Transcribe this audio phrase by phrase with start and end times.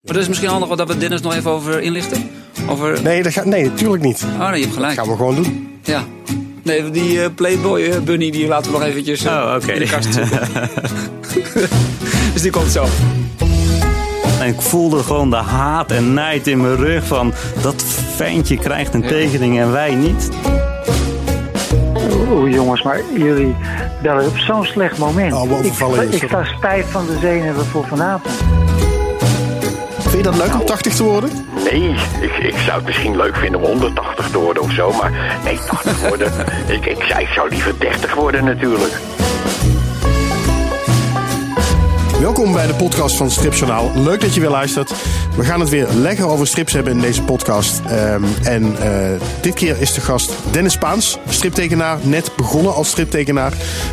[0.00, 2.30] Maar dat is misschien handig dat we Dennis nog even over inlichten.
[2.68, 3.02] Over...
[3.02, 4.24] Nee, dat gaat, nee, natuurlijk niet.
[4.38, 4.96] Oh, nee, je hebt gelijk.
[4.96, 5.78] Dat gaan we gewoon doen.
[5.82, 6.04] Ja.
[6.62, 9.88] Nee, die eh, Playboy eh, bunny die laten we nog eventjes eh, Oh, in de
[9.88, 10.40] kast zitten.
[12.32, 12.84] dus die komt zo.
[14.40, 17.84] En ik voelde gewoon de haat en nijd in mijn rug van dat
[18.16, 20.28] ventje krijgt een tekening en wij niet.
[22.30, 23.56] Oeh jongens, maar jullie
[24.02, 25.32] bellen op zo'n slecht moment.
[25.32, 28.34] Oh, ik, ik sta spijt van de zenuwen voor vanavond.
[30.18, 31.30] Vind je dat leuk om 80 te worden?
[31.64, 35.40] Nee, ik, ik zou het misschien leuk vinden om 180 te worden of zo, maar
[35.44, 36.32] nee, 80 worden.
[36.66, 38.92] ik, ik, ik zou liever 30 worden natuurlijk.
[42.20, 43.90] Welkom bij de podcast van Stripjournaal.
[43.94, 44.94] Leuk dat je weer luistert.
[45.36, 47.80] We gaan het weer lekker over strips hebben in deze podcast.
[47.86, 51.98] Ehm, en eh, dit keer is de gast Dennis Spaans, striptekenaar.
[52.02, 53.52] Net begonnen als striptekenaar.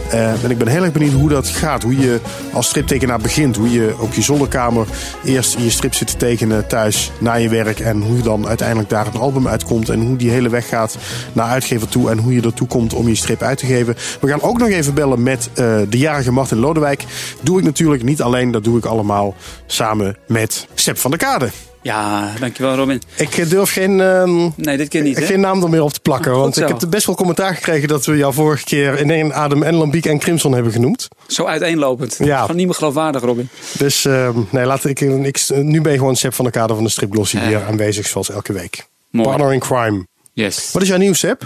[0.10, 1.84] Eh, en ik ben heel erg benieuwd hoe dat gaat.
[1.84, 2.20] Hoe je
[2.54, 3.56] als striptekenaar begint.
[3.56, 4.88] Hoe je op je zolderkamer
[5.24, 7.80] eerst je strip zit te tekenen thuis na je werk.
[7.80, 9.90] En hoe dan uiteindelijk daar een album uitkomt.
[9.90, 10.98] En hoe die hele weg gaat
[11.34, 12.10] naar uitgever toe.
[12.10, 13.96] En hoe je ertoe komt om je strip uit te geven.
[14.22, 17.04] We gaan ook nog even bellen met eh, de jarige Martin Lodewijk.
[17.42, 18.52] Doe ik natuurlijk niet alleen.
[18.52, 19.36] Dat doe ik allemaal
[19.66, 21.50] samen met Seb van der Kade.
[21.82, 23.02] Ja, dankjewel Robin.
[23.16, 26.00] Ik eh, durf geen, ehm, Nee, dit keer niet, geen naam er meer op te
[26.00, 26.32] plakken.
[26.34, 26.62] Goed Want zo.
[26.62, 29.76] ik heb best wel commentaar gekregen dat we jou vorige keer in één adem en
[29.76, 31.08] Lambiek en Crimson hebben genoemd.
[31.28, 32.16] Zo uiteenlopend.
[32.20, 32.42] Ja.
[32.42, 33.50] Gewoon niet meer geloofwaardig, Robin.
[33.78, 36.84] Dus ehm, nee, laat ik, ik, nu ben je gewoon Seb van der Kade van
[36.84, 37.48] de Stripglossy Ja.
[37.48, 38.88] hier aanwezig zoals elke week.
[39.10, 39.28] Mooi.
[39.28, 40.06] Partner in crime.
[40.36, 40.72] Yes.
[40.72, 41.44] Wat is jouw nieuws, Seb?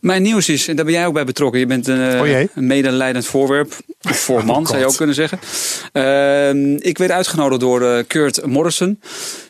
[0.00, 1.60] Mijn nieuws is, en daar ben jij ook bij betrokken.
[1.60, 3.76] Je bent een, eh, Oh een medelijdend voorwerp.
[4.02, 5.38] Of voorman, Oh zou je ook kunnen zeggen.
[5.92, 9.00] Ehm, ik werd uitgenodigd door eh, Kurt Morrison.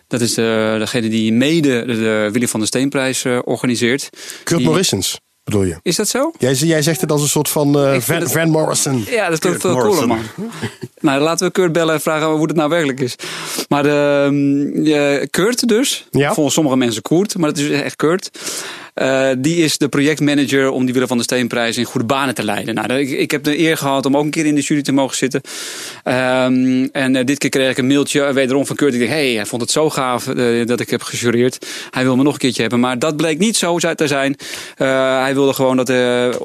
[0.09, 4.09] Dat is de, degene die mede de, de Willy van der Steenprijs eh, organiseert.
[4.45, 5.77] Kurt Die- Morrisons, bedoel je?
[5.83, 6.33] Is dat zo?
[6.39, 9.05] Jij, jij zegt het als een soort van eh, Van, het- Van Morrison.
[9.11, 10.19] Ja, dat klinkt veel cooler, man.
[11.01, 13.17] Nou, laten we Kurt bellen en vragen hoe het nou werkelijk is.
[13.69, 16.35] Maar de, ja, Kurt dus, Ja.
[16.35, 18.31] volgens sommige mensen Koert, maar het is echt Kurt.
[18.97, 22.45] Eh, die is de projectmanager om die Willem van der Steenprijs in goede banen te
[22.45, 22.75] leiden.
[22.75, 24.93] Nou, ik, ik heb de eer gehad om ook een keer in de jury te
[24.93, 25.41] mogen zitten.
[26.03, 28.95] Ehm, en eh, dit keer kreeg ik een mailtje eh, wederom van Kurt.
[28.95, 30.25] Ik dacht, hey, hij vond het zo gaaf
[30.65, 31.67] dat ik heb gejureerd.
[31.91, 32.81] Hij wil me nog een keertje hebben.
[32.81, 34.37] Maar dat bleek niet zo te zijn.
[34.77, 35.93] Hij wilde gewoon dat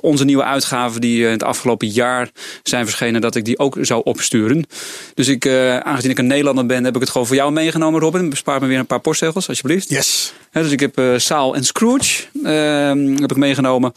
[0.02, 2.30] onze nieuwe uitgaven die het afgelopen jaar
[2.64, 4.66] zijn verschenen, dat ik die ook zou opsturen.
[5.14, 5.48] Dus ik,
[5.84, 8.30] aangezien ik een Nederlander ben, heb ik het gewoon voor jou meegenomen, Robin.
[8.30, 9.90] Bespaar me weer een paar postzegels, alsjeblieft.
[9.90, 10.34] Yes.
[10.52, 13.94] Dus ik heb Saal en Scrooge ehm, heb ik meegenomen.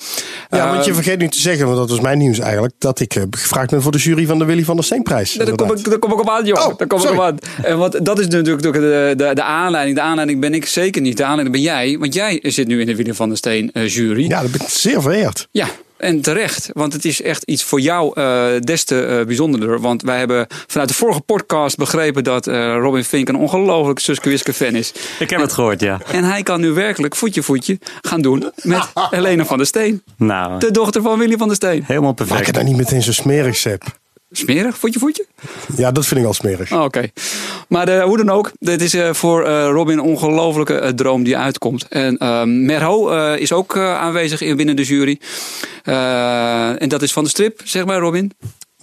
[0.51, 3.01] Ja, want je Ehm, vergeet nu te zeggen, want dat was mijn nieuws eigenlijk, dat
[3.01, 5.33] ik eh, gevraagd ben voor de jury van de Willy van der Steenprijs.
[5.33, 6.67] Daar kom, ik, daar kom ik op aan, joh.
[6.67, 7.19] Oh, daar kom ik sorry.
[7.19, 7.39] op aan.
[7.63, 9.97] En want dat is natuurlijk de, de, de aanleiding.
[9.97, 11.17] De aanleiding ben ik zeker niet.
[11.17, 11.99] De aanleiding ben jij.
[11.99, 14.29] Want jij zit nu in de Willem van der Steen eh, jury.
[14.29, 15.49] Ja, dat ben ik zeer vereerd.
[15.51, 15.67] Ja,
[16.05, 16.71] en terecht.
[16.73, 19.81] Want het is echt iets voor jou eh, des te eh, bijzonderder.
[19.81, 24.29] Want wij hebben vanuit de vorige podcast begrepen dat eh, Robin Fink een ongelooflijk Suske
[24.29, 24.93] Wiske fan is.
[25.19, 26.01] Ik heb het gehoord, ja.
[26.13, 30.03] En hij kan nu werkelijk voetje voetje gaan doen met Helene van der Steen.
[30.17, 31.85] Nou, De dochter van Willy van der Steen.
[31.87, 32.53] helemaal Maak het perfect.
[32.53, 33.83] nou niet meteen zo smerig, Seb.
[34.37, 35.27] Smerig, voetje voetje?
[35.77, 36.73] Ja, dat vind ik al smerig.
[36.73, 37.11] Oh, Oké.
[37.69, 41.37] Maar eh, hoe dan ook, dit is eh, voor eh, Robin een ongelofelijke droom die
[41.37, 41.89] uitkomt.
[41.89, 45.21] En ehm, Merho is ook aanwezig in, binnen de jury.
[46.79, 48.33] En dat is van de strip, zeg maar Robin.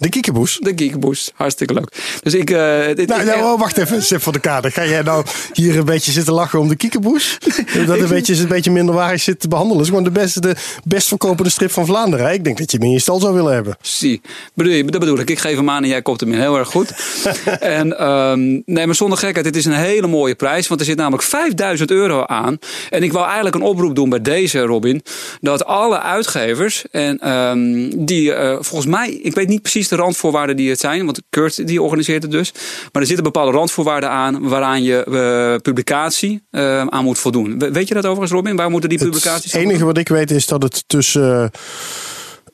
[0.02, 0.58] De kiekeboes.
[0.60, 1.32] De Geekboost.
[1.34, 1.96] Hartstikke leuk.
[2.22, 2.50] Dus ik...
[2.50, 4.70] eh, dit, Nou, ik- nou, oh, wacht even, Seb van de Kade.
[4.70, 7.38] Ga jij nou hier een beetje zitten lachen om de kiekeboes?
[7.86, 9.82] Dat een beetje, een beetje minderwaardig zit te behandelen.
[9.82, 10.54] Is gewoon de beste, de
[10.84, 12.26] best verkopende strip van Vlaanderen.
[12.26, 12.32] hè?
[12.32, 13.76] Ik denk dat je hem in je stal zou willen hebben.
[13.80, 14.20] Zie,
[14.54, 15.30] bedoel dat bedoel ik.
[15.30, 16.92] Ik geef hem aan en jij kopt hem in heel erg goed.
[17.60, 20.68] en ehm, nee, maar zonder gekheid, dit is een hele mooie prijs.
[20.68, 22.58] Want er zit namelijk 5000 euro aan.
[22.90, 25.02] En ik wou eigenlijk een oproep doen bij deze, Robin.
[25.40, 30.56] Dat alle uitgevers, en ehm, die eh, volgens mij, ik weet niet precies de randvoorwaarden
[30.56, 31.04] die het zijn.
[31.04, 32.52] Want Kurt die organiseert het dus.
[32.92, 37.58] Maar er zitten bepaalde randvoorwaarden aan waaraan je eh, publicatie eh, aan moet voldoen.
[37.58, 38.56] We- Weet je dat overigens, Robin?
[38.56, 41.50] Waar moeten die publicaties Het enige wat ik weet is dat het tussen...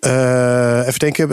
[0.00, 1.28] eh, even denken,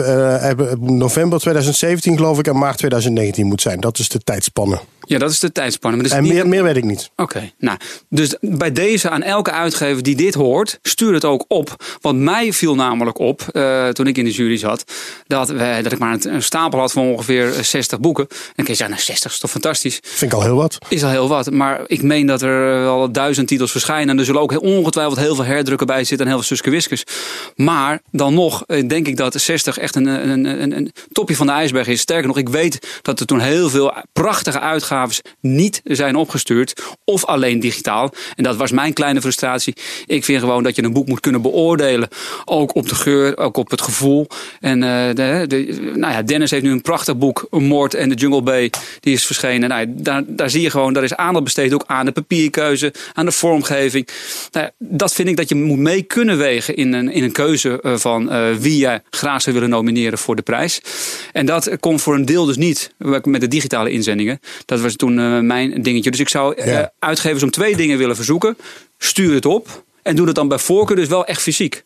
[0.98, 3.80] november 2017 geloof ik en maart 2019 moet zijn.
[3.80, 4.80] Dat is de tijdspanne.
[5.06, 5.96] Ja, dat is de tijdspanne.
[5.96, 7.10] Maar is En niet- meer, meer weet ik niet.
[7.16, 11.84] Oké, nou, dus bij deze aan elke uitgever die dit hoort, stuur het ook op.
[12.00, 14.84] Want mij viel namelijk op, eh, toen ik in de jury zat,
[15.26, 18.26] dat, wij, dat ik maar een, stapel had van ongeveer 60 boeken.
[18.54, 19.98] En je zeggen, nou 60 is toch fantastisch?
[20.02, 20.78] Vind ik al heel wat.
[20.88, 21.50] Is al heel wat.
[21.50, 24.08] Maar ik meen dat er wel duizend titels verschijnen.
[24.08, 27.04] En er zullen ook ongetwijfeld heel veel herdrukken bij zitten en heel veel Suske Wiskes.
[27.56, 31.46] Maar dan nog eh, denk ik dat 60 echt een, een, een, een topje van
[31.46, 32.00] de ijsberg is.
[32.00, 34.94] Sterker nog, ik weet dat er toen heel veel prachtige uitgaven
[35.40, 38.12] niet zijn opgestuurd of alleen digitaal.
[38.34, 39.74] En dat was mijn kleine frustratie.
[40.06, 42.08] Ik vind gewoon dat je een boek moet kunnen beoordelen.
[42.44, 44.26] Ook op de geur, ook op het gevoel.
[44.60, 48.70] En de, nou ja, Dennis heeft nu een prachtig boek, Moord en de Jungle Bay.
[49.00, 49.68] Die is verschenen.
[49.68, 53.24] Nou, daar, daar zie je gewoon, daar is aandacht besteed ook aan de papierkeuze, aan
[53.24, 54.08] de vormgeving.
[54.52, 57.80] Nou, dat vind ik dat je moet mee kunnen wegen in een, in een keuze
[57.82, 60.80] uh, van uh, wie je graag zou willen nomineren voor de prijs.
[61.32, 64.40] En dat komt voor een deel dus niet met de digitale inzendingen.
[64.64, 66.10] Dat was toen uh, mijn dingetje.
[66.10, 66.92] Dus ik zou ja.
[66.98, 68.56] uitgevers om twee dingen willen verzoeken.
[68.98, 69.84] Stuur het op.
[70.02, 71.84] En doe het dan bij voorkeur dus wel echt fysiek.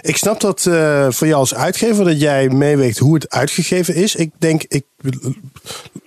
[0.00, 4.14] Ik snap dat uh, voor jou als uitgever dat jij meeweegt hoe het uitgegeven is.
[4.14, 4.84] Ik denk, ik,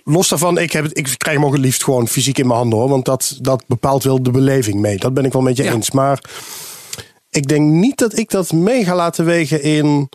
[0.04, 2.78] los daarvan, ik, heb ik krijg hem ook het liefst gewoon fysiek in mijn handen
[2.78, 2.88] hoor.
[2.88, 4.98] Want dat, dat bepaalt wel de beleving mee.
[4.98, 5.72] Dat ben ik wel met je ja.
[5.72, 5.90] eens.
[5.90, 6.22] Maar
[7.30, 10.08] ik denk niet dat ik dat mee ga laten wegen in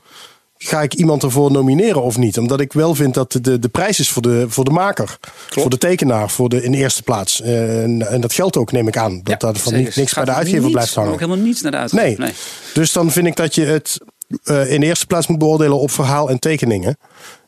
[0.67, 2.37] ga ik iemand ervoor nomineren of niet?
[2.37, 5.53] Omdat ik wel vind dat de, de prijs is voor de, voor de maker, Klopt.
[5.53, 7.41] voor de tekenaar, voor de, in de eerste plaats.
[7.41, 9.21] Uh, en, en, dat geldt ook, neem ik aan.
[9.23, 11.11] Dat ja, daar van niks, niks bij de uitgever niets, blijft hangen.
[11.11, 12.05] ook helemaal niets naar de uitgever.
[12.05, 12.17] Nee.
[12.17, 12.33] nee.
[12.73, 13.97] Dus dan vind ik dat je het
[14.43, 16.97] uh, in de eerste plaats moet beoordelen op verhaal en tekeningen.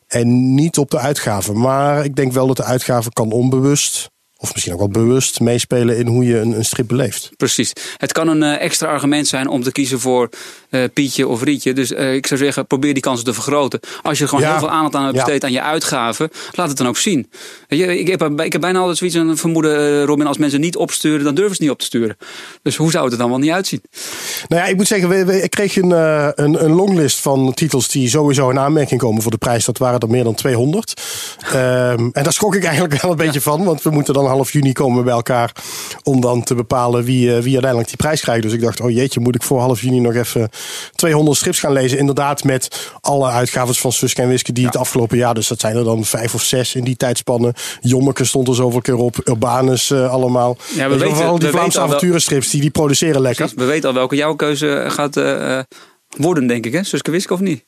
[0.06, 1.52] En niet op de uitgave.
[1.52, 4.10] Maar ik denk wel dat de uitgave kan onbewust
[4.40, 7.30] of misschien ook wel bewust meespelen in hoe je een, een strip beleeft.
[7.36, 7.72] Precies.
[7.96, 10.28] Het kan een uh, extra argument zijn om te kiezen voor
[10.70, 11.72] uh, Pietje of Rietje.
[11.72, 13.80] Dus uh, ik zou zeggen, probeer die kansen te vergroten.
[14.02, 14.50] Als je gewoon ja.
[14.50, 15.46] heel veel aandacht aan hebt besteed ja.
[15.46, 17.30] aan je uitgaven, laat het dan ook zien.
[17.68, 21.24] Je, ik, heb, ik heb bijna altijd zoiets een vermoeden, Robin, als mensen niet opsturen,
[21.24, 22.16] dan durven ze niet op te sturen.
[22.62, 23.82] Dus hoe zou het er dan wel niet uitzien?
[24.48, 27.88] Nou ja, ik moet zeggen, we, we, ik kreeg een, een, een longlist van titels
[27.88, 29.64] die sowieso in aanmerking komen voor de prijs.
[29.64, 31.02] Dat waren er meer dan 200.
[31.54, 34.52] um, en daar schrok ik eigenlijk wel een beetje van, want we moeten dan half
[34.52, 35.52] juni komen bij elkaar
[36.02, 38.42] om dan te bepalen wie, wie uiteindelijk die prijs krijgt.
[38.42, 40.50] Dus ik dacht, oh jeetje, moet ik voor half juni nog even
[40.94, 41.98] 200 strips gaan lezen.
[41.98, 44.68] Inderdaad, met alle uitgaves van Suske en Wiske die ja.
[44.68, 47.54] het afgelopen jaar, dus dat zijn er dan vijf of zes in die tijdspannen.
[47.80, 50.56] Jommeke stond er zoveel keer op, Urbanus uh, allemaal.
[50.74, 53.44] Ja, we weten, al die we Vlaamse avonturenstrips, die, die produceren lekker.
[53.44, 55.58] Precies, we weten al welke jouw keuze gaat uh,
[56.16, 56.82] worden, denk ik, hè?
[56.82, 57.64] Suske Wiske of niet?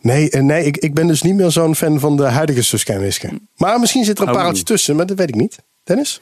[0.00, 3.00] Nee, nee ik, ik ben dus niet meer zo'n fan van de huidige Suske en
[3.00, 3.28] Wiske.
[3.56, 4.36] Maar misschien zit er een oh.
[4.36, 5.58] pareltje tussen, maar dat weet ik niet.
[5.84, 6.20] Dennis?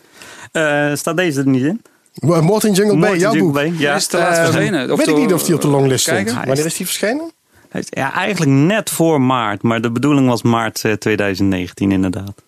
[0.52, 1.82] Uh, staat deze er niet in?
[2.14, 3.52] Moord in Jungle Bay, jouw boek.
[3.52, 3.94] Bay, ja.
[3.94, 4.90] Is te laat uh, verschenen?
[4.90, 6.32] Of weet ik niet of die op de longlist stond.
[6.32, 7.32] Wanneer is die verschenen?
[7.90, 9.62] Ja, eigenlijk net voor maart.
[9.62, 12.42] Maar de bedoeling was maart 2019 inderdaad.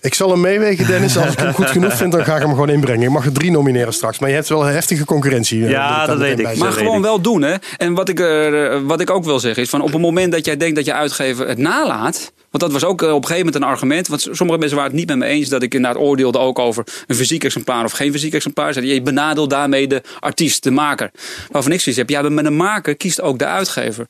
[0.00, 1.18] Ik zal hem meewegen, Dennis.
[1.18, 3.02] Als ik hem goed genoeg vind, dan ga ik hem gewoon inbrengen.
[3.02, 4.18] Ik mag er drie nomineren straks.
[4.18, 5.58] Maar je hebt wel heftige concurrentie.
[5.58, 6.56] Ja, dat weet ik.
[6.56, 7.54] Maar gewoon wel doen, hè.
[7.76, 9.68] En wat ik, uh, wat ik ook wil zeggen is...
[9.68, 12.32] Van op het moment dat jij denkt dat je uitgever het nalaat...
[12.50, 14.08] Want dat was ook op een gegeven moment een argument.
[14.08, 16.84] Want sommige mensen waren het niet met me eens dat ik inderdaad oordeelde ook over
[17.06, 18.72] een fysiek exemplaar of geen fysiek exemplaar.
[18.72, 21.10] Zeiden, je benadeelt daarmee de artiest, de maker.
[21.50, 24.06] Waarvan ik zoiets heb, ja, met een maker kiest ook de uitgever.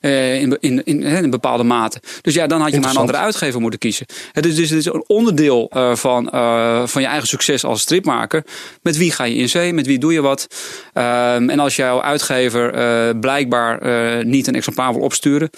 [0.00, 2.00] Uh, in, in, in, in, bepaalde mate.
[2.22, 4.06] Dus ja, dan had je maar een andere uitgever moeten kiezen.
[4.32, 7.80] Het is dus het is een onderdeel uh, van, uh, van je eigen succes als
[7.80, 8.44] stripmaker.
[8.82, 9.72] Met wie ga je in zee?
[9.72, 10.46] Met wie doe je wat?
[10.94, 13.80] Um, en als jouw uitgever blijkbaar
[14.26, 15.50] niet een exemplaar wil opsturen,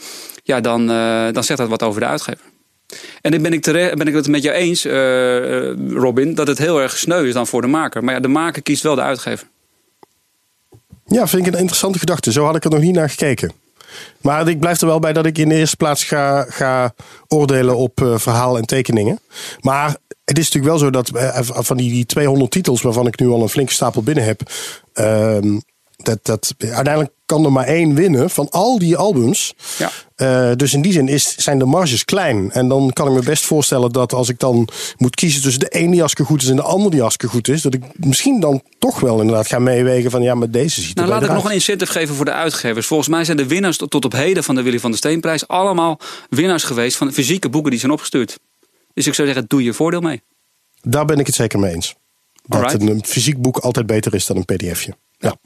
[0.50, 0.86] ja, dan,
[1.32, 2.44] dan zegt dat wat over de uitgever.
[3.20, 4.84] En dan ben ik, terecht, ben ik het met jou eens,
[5.94, 8.04] Robin, dat het heel erg sneu is dan voor de maker.
[8.04, 9.46] Maar ja, de maker kiest wel de uitgever.
[11.06, 12.32] Ja, vind ik een interessante gedachte.
[12.32, 13.52] Zo had ik er nog niet naar gekeken.
[14.20, 16.94] Maar ik blijf er wel bij dat ik in de eerste plaats ga, ga
[17.28, 19.20] oordelen op uh, verhaal en tekeningen.
[19.60, 23.20] Maar het is natuurlijk wel zo dat uh, van die, die 200 titels, waarvan ik
[23.20, 24.40] nu al een flinke stapel binnen heb.
[24.94, 25.58] Uh,
[25.96, 29.54] dat, dat, uiteindelijk kan er maar één winnen van al die albums.
[29.78, 29.90] Ja.
[30.20, 32.50] Uh, dus in die zin is, zijn de marges klein.
[32.50, 35.68] En dan kan ik me best voorstellen dat als ik dan moet kiezen tussen de
[35.68, 38.40] ene die hartstikke goed is en de andere die hartstikke goed is, dat ik misschien
[38.40, 41.34] dan toch wel inderdaad ga meewegen van ja, maar deze ziet er Nou, laat ik
[41.34, 42.86] nog een incentive geven voor de uitgevers.
[42.86, 45.48] Volgens mij zijn de winnaars tot, tot op heden van de Willy van der Steenprijs
[45.48, 48.38] allemaal winnaars geweest van fysieke boeken die zijn opgestuurd.
[48.94, 50.22] Dus ik zou zeggen, doe je voordeel mee.
[50.82, 51.94] Daar ben ik het zeker mee eens.
[52.46, 52.88] Dat Alright.
[52.88, 54.94] een fysiek boek altijd beter is dan een pdfje.
[55.18, 55.36] Ja.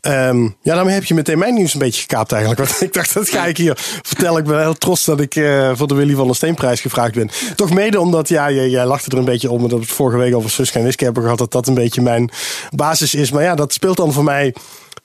[0.00, 2.60] Um, ja, daarmee heb je meteen mijn nieuws een beetje gekaapt eigenlijk.
[2.64, 4.40] Want ik dacht, dat ga ik hier vertellen.
[4.40, 7.30] Ik ben heel trots dat ik uh, voor de Willy van der Steenprijs gevraagd ben.
[7.54, 9.60] Toch mede omdat, ja, jij, lachte er een beetje om.
[9.60, 11.38] Dat we het vorige week over Suske en Wiske hebben gehad.
[11.38, 12.30] Dat dat een beetje mijn
[12.70, 13.30] basis is.
[13.30, 14.54] Maar ja, dat speelt dan voor mij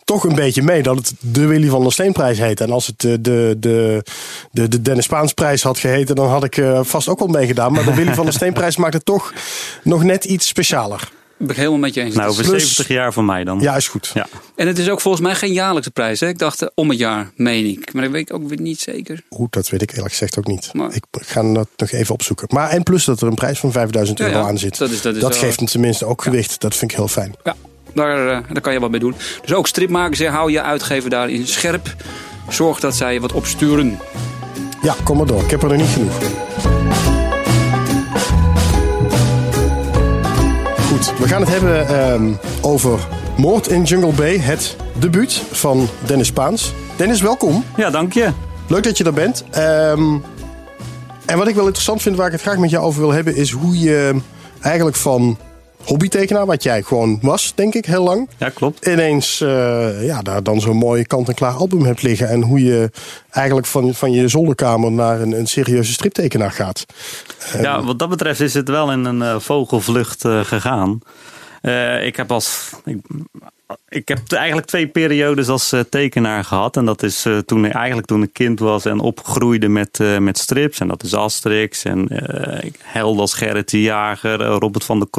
[0.03, 2.61] toch een beetje mee dat het de Willy van der Steenprijs heet.
[2.61, 4.03] En als het de, de, de,
[4.51, 7.71] de, de Dennis Spaansprijs had geheten, dan had ik uh, vast ook wel meegedaan.
[7.71, 9.33] Maar de Willy van der Steenprijs maakt het toch
[9.83, 11.09] nog net iets specialer.
[11.39, 12.15] Ben ik helemaal met je eens.
[12.15, 13.59] Nou, over Plus- 70 jaar van mij dan.
[13.59, 14.11] Ja, is goed.
[14.13, 14.27] Ja.
[14.55, 16.19] En het is ook volgens mij geen jaarlijkse prijs.
[16.19, 16.27] Hè?
[16.27, 17.93] Ik dacht eh, om het jaar, meen ik.
[17.93, 19.21] Maar dat weet ik ook weer niet zeker.
[19.29, 20.69] Oeh, dat weet ik eerlijk gezegd ook niet.
[20.73, 22.47] Maar- Ik ga dat nog even opzoeken.
[22.51, 24.47] Maar en plus dat er een prijs van 5000 Ja, euro ja.
[24.47, 24.77] aan zit.
[24.77, 26.61] Dat is- dat is wel- geeft hem tenminste ook gewicht.
[26.61, 27.35] Dat vind ik heel fijn.
[27.43, 27.55] Ja,
[27.93, 29.15] daar, eh, daar kan je wat mee doen.
[29.41, 31.95] Dus ook stripmakers, hou je uitgever daarin scherp.
[32.49, 33.99] Zorg dat zij wat opsturen.
[34.81, 35.41] Ja, kom maar door.
[35.43, 36.78] Ik heb er nog niet genoeg.
[40.99, 46.27] Goed, we gaan het hebben ehm, over Moord in Jungle Bay, het debuut van Dennis
[46.27, 46.73] Spaans.
[46.95, 47.63] Dennis, welkom.
[47.77, 48.29] Ja, dank je.
[48.67, 49.43] Leuk dat je er bent.
[49.51, 50.17] Ehm,
[51.25, 53.35] en wat ik wel interessant vind, waar ik het graag met jou over wil hebben,
[53.35, 54.21] is hoe je
[54.61, 55.37] eigenlijk van
[55.83, 58.29] hobbytekenaar, wat jij gewoon was, denk ik, heel lang.
[58.37, 58.85] Ja, klopt.
[58.85, 62.29] Ineens eh, ja, daar dan zo'n mooi kant-en-klaar album hebt liggen.
[62.29, 62.89] En hoe je
[63.29, 66.85] eigenlijk van, van je zolderkamer naar een, een serieuze striptekenaar gaat.
[67.61, 70.99] Ja, wat dat betreft is het wel in een eh, vogelvlucht eh, gegaan.
[71.61, 72.69] Eh, ik heb als.
[72.85, 72.97] Ik,
[73.89, 76.77] ik heb eigenlijk twee periodes als eh, tekenaar gehad.
[76.77, 80.37] En dat is eh, toen, eigenlijk toen ik kind was en opgroeide met, eh, met
[80.37, 80.79] strips.
[80.79, 82.07] En dat is Asterix en
[82.63, 85.09] ik helden als Gerrit de Jager, Robert van der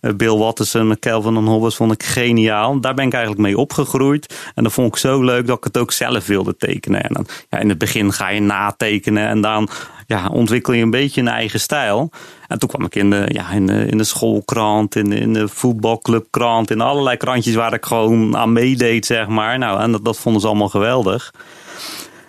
[0.00, 2.80] eh, Bill Watterson met Calvin en Hobbes vond ik geniaal.
[2.80, 4.50] Daar ben ik eigenlijk mee opgegroeid.
[4.54, 7.02] En dat vond ik zo leuk dat ik het ook zelf wilde tekenen.
[7.02, 9.68] En dan, ja, in het begin ga je natekenen en dan
[10.08, 12.10] ja, ontwikkel je een beetje een eigen stijl.
[12.46, 15.32] En toen kwam ik in de, ja, in de, in de schoolkrant, in de, in
[15.32, 19.58] de voetbalclubkrant, in allerlei krantjes waar ik gewoon aan meedeed, zeg maar.
[19.58, 21.32] Nou, en dat, dat vonden ze allemaal geweldig.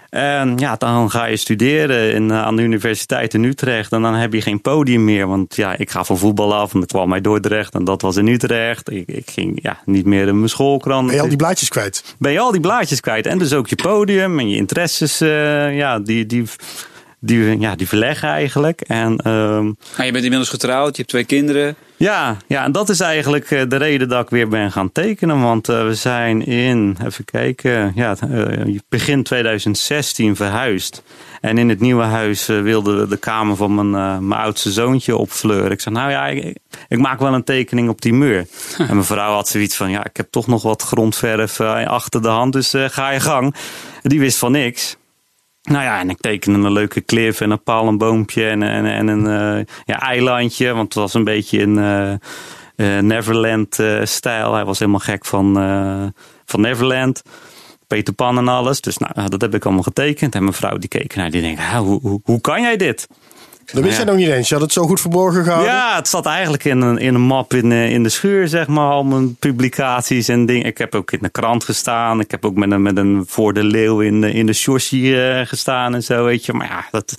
[0.09, 3.91] En ja, dan ga je studeren in, eh, aan de Universiteit in Utrecht.
[3.91, 5.27] En dan heb je geen podium meer.
[5.27, 7.73] Want ja, ik ga van voetbal af en ik kwam bij Dordrecht.
[7.73, 8.91] En dat was in Utrecht.
[8.91, 11.05] Ik, ik ging ja, niet meer in mijn schoolkrant.
[11.07, 12.15] Ben je al die blaadjes kwijt?
[12.17, 13.25] Ben je al die blaadjes kwijt.
[13.25, 15.21] En dus ook je podium en je interesses.
[15.21, 16.43] eh, ja, die, die,
[17.19, 18.81] die, ja, die verleggen eigenlijk.
[18.81, 21.75] En Nou, je bent inmiddels getrouwd, je hebt twee kinderen.
[21.97, 25.41] ja, ja, en dat is eigenlijk eh, de reden dat ik weer ben gaan tekenen.
[25.41, 31.03] Want eh, we zijn in, even kijken, ja, eh, begin 2016 verhuisd.
[31.41, 35.71] En in het nieuwe huis eh, wilde de kamer van mijn, mijn oudste zoontje opfleuren.
[35.71, 36.57] Ik zei, nou ja, ik,
[36.87, 38.47] ik maak wel een tekening op die muur.
[38.77, 42.27] en mijn vrouw had zoiets van, ja, ik heb toch nog wat grondverf achter de
[42.27, 43.55] hand, dus ga je gang.
[44.01, 44.97] Die wist van niks.
[45.69, 48.85] Nou ja, en ik tekende een leuke klif en een paal, een boompje en, en,
[48.85, 50.73] en een eh, ja, eilandje.
[50.73, 54.53] Want het was een beetje in eh, eh, Neverland-stijl.
[54.53, 55.53] Hij was helemaal gek van,
[56.45, 57.21] van Neverland.
[57.87, 58.81] Peter Pan en alles.
[58.81, 60.35] Dus nou, dat heb ik allemaal getekend.
[60.35, 63.07] En mijn vrouw die keek naar die denkt, "Ah, hoe, hoe, hoe kan jij dit?
[63.73, 64.47] Dat wist jij nog niet eens.
[64.47, 65.71] Je had het zo goed verborgen gehouden.
[65.73, 68.67] Ja, het zat eigenlijk in een, in een map in, eh, in de schuur, zeg
[68.67, 68.89] maar.
[68.89, 70.65] Al mijn publicaties en dingen.
[70.65, 72.19] Ik heb ook in de krant gestaan.
[72.19, 74.53] Ik heb ook met een, met een voor de leeuw in, de- in de
[75.39, 76.53] eh, gestaan en zo, weet je.
[76.53, 77.15] Maar ja, dat,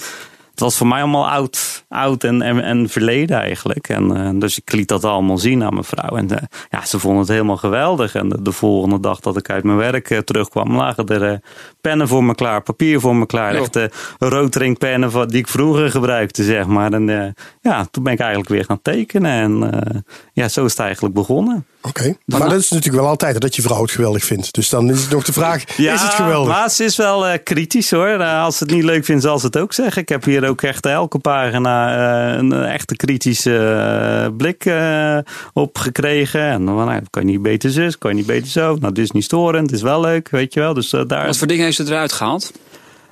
[0.61, 3.88] het was voor mij allemaal oud, oud en, en, en verleden eigenlijk.
[3.88, 6.17] En, eh, dus ik liet dat allemaal zien aan mijn vrouw.
[6.17, 8.14] En eh, ja, ze vonden het helemaal geweldig.
[8.14, 11.40] En de, de volgende dag dat ik uit mijn werk eh, terugkwam, lagen er
[11.81, 13.55] pennen voor me klaar, papier voor me klaar.
[13.55, 13.62] Jo.
[13.62, 13.85] Echt eh,
[14.19, 16.93] roodringpennen van- die ik vroeger gebruikte, zeg maar.
[16.93, 19.31] En ja, toen ben ik eigenlijk weer gaan tekenen.
[19.31, 21.67] En ja, zo is het eigenlijk begonnen.
[21.83, 22.17] Oké.
[22.25, 24.52] Maar dat is natuurlijk wel altijd dat je vrouw het geweldig vindt.
[24.55, 26.55] Dus dan is het nog de vraag, is het geweldig?
[26.55, 28.23] maar ze is wel kritisch hoor.
[28.23, 30.02] Als ze het niet leuk vindt, zal ze het ook zeggen.
[30.02, 31.97] Ik heb hier ook echt elke pagina
[32.33, 35.19] eh, een echte kritische eh, blik eh,
[35.52, 36.40] op gekregen.
[36.40, 38.76] En dan nou, kan je niet beter zus, kan je niet beter zo.
[38.80, 40.75] Nou, dit is niet storend, het is wel leuk, weet je wel.
[40.75, 42.52] Dus daar Wat voor dingen heeft ze eruit gehaald?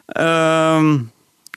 [0.07, 0.97] Ehm,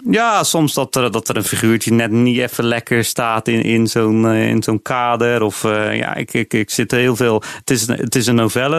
[0.10, 3.88] ja, soms dat er, dat er een figuurtje net niet even lekker staat in, in
[3.88, 5.42] zo'n eh, in zo'n kader.
[5.42, 7.44] Of eh, ja, ik, ik, ik zit heel veel.
[7.58, 8.78] Het is, een- het is een novelle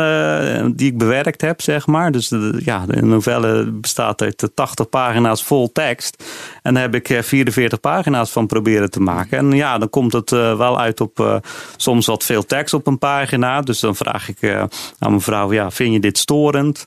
[0.58, 2.12] eh, die ik bewerkt heb, zeg maar.
[2.12, 2.32] Dus
[2.64, 6.24] ja, de novelle bestaat uit eh, 80 pagina's vol tekst.
[6.62, 9.38] En daar heb ik eh, 44 pagina's van proberen te maken.
[9.38, 11.40] En ja, dan komt het wel uit op
[11.76, 13.60] soms wat veel tekst op een pagina.
[13.60, 14.54] Dus dan vraag ik
[14.98, 16.86] aan mijn vrouw: ja, vind je dit storend?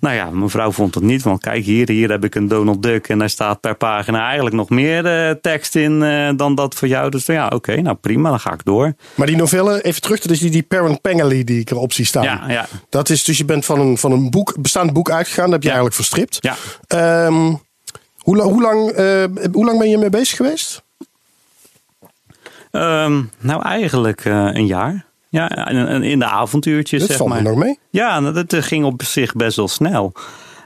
[0.00, 1.22] Nou ja, mijn vrouw vond het niet.
[1.22, 3.08] Want kijk, hier, hier heb ik een Donald Duck.
[3.08, 6.88] En daar staat per pagina eigenlijk nog meer eh, tekst in eh, dan dat voor
[6.88, 7.10] jou.
[7.10, 8.94] Dus ja, oké, nou prima, dan ga ik door.
[9.14, 12.04] Maar die novelle, even terug, dat is die, die Parent Pengelly die ik erop zie
[12.04, 12.22] staan.
[12.22, 12.66] Ja, ja.
[12.88, 15.44] Dat is dus, je bent van een, van een boek, bestaand boek uitgegaan.
[15.44, 15.74] Dat heb je Ja.
[15.74, 16.38] eigenlijk verstript.
[16.40, 16.56] Ja.
[16.86, 17.54] Ehm,
[18.18, 20.82] hoe, hoe, lang, eh, hoe lang ben je mee bezig geweest?
[22.70, 25.04] Ehm, nou, eigenlijk een jaar.
[25.34, 27.44] Ja, en- in de avontuurtjes, Dat zeg valt me maar.
[27.44, 27.78] nog mee.
[27.90, 30.12] Ja, dat ging op zich best wel snel.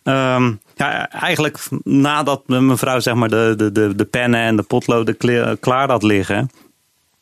[0.03, 4.63] Ehm, ja, eigenlijk nadat mijn vrouw zeg maar, de, de, de, de pennen en de
[4.63, 5.17] potloden
[5.61, 6.51] klaar had liggen...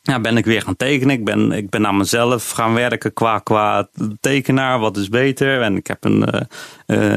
[0.02, 1.14] Ja, ben ik weer gaan tekenen.
[1.16, 3.88] Ik ben, ik ben aan mezelf gaan werken qua, qua
[4.20, 4.78] tekenaar.
[4.78, 5.62] Wat is beter?
[5.62, 6.40] En ik heb een, eh,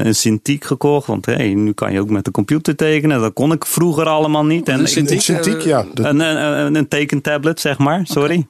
[0.04, 1.06] een Cintiq gekocht.
[1.06, 3.20] Want hey, nu kan je ook met de computer tekenen.
[3.20, 4.68] Dat kon ik vroeger allemaal niet.
[4.68, 5.64] En Een Cintiq?
[5.64, 5.84] Ja.
[5.94, 8.00] Een, een, een, een tekentablet, zeg maar.
[8.04, 8.46] Sorry.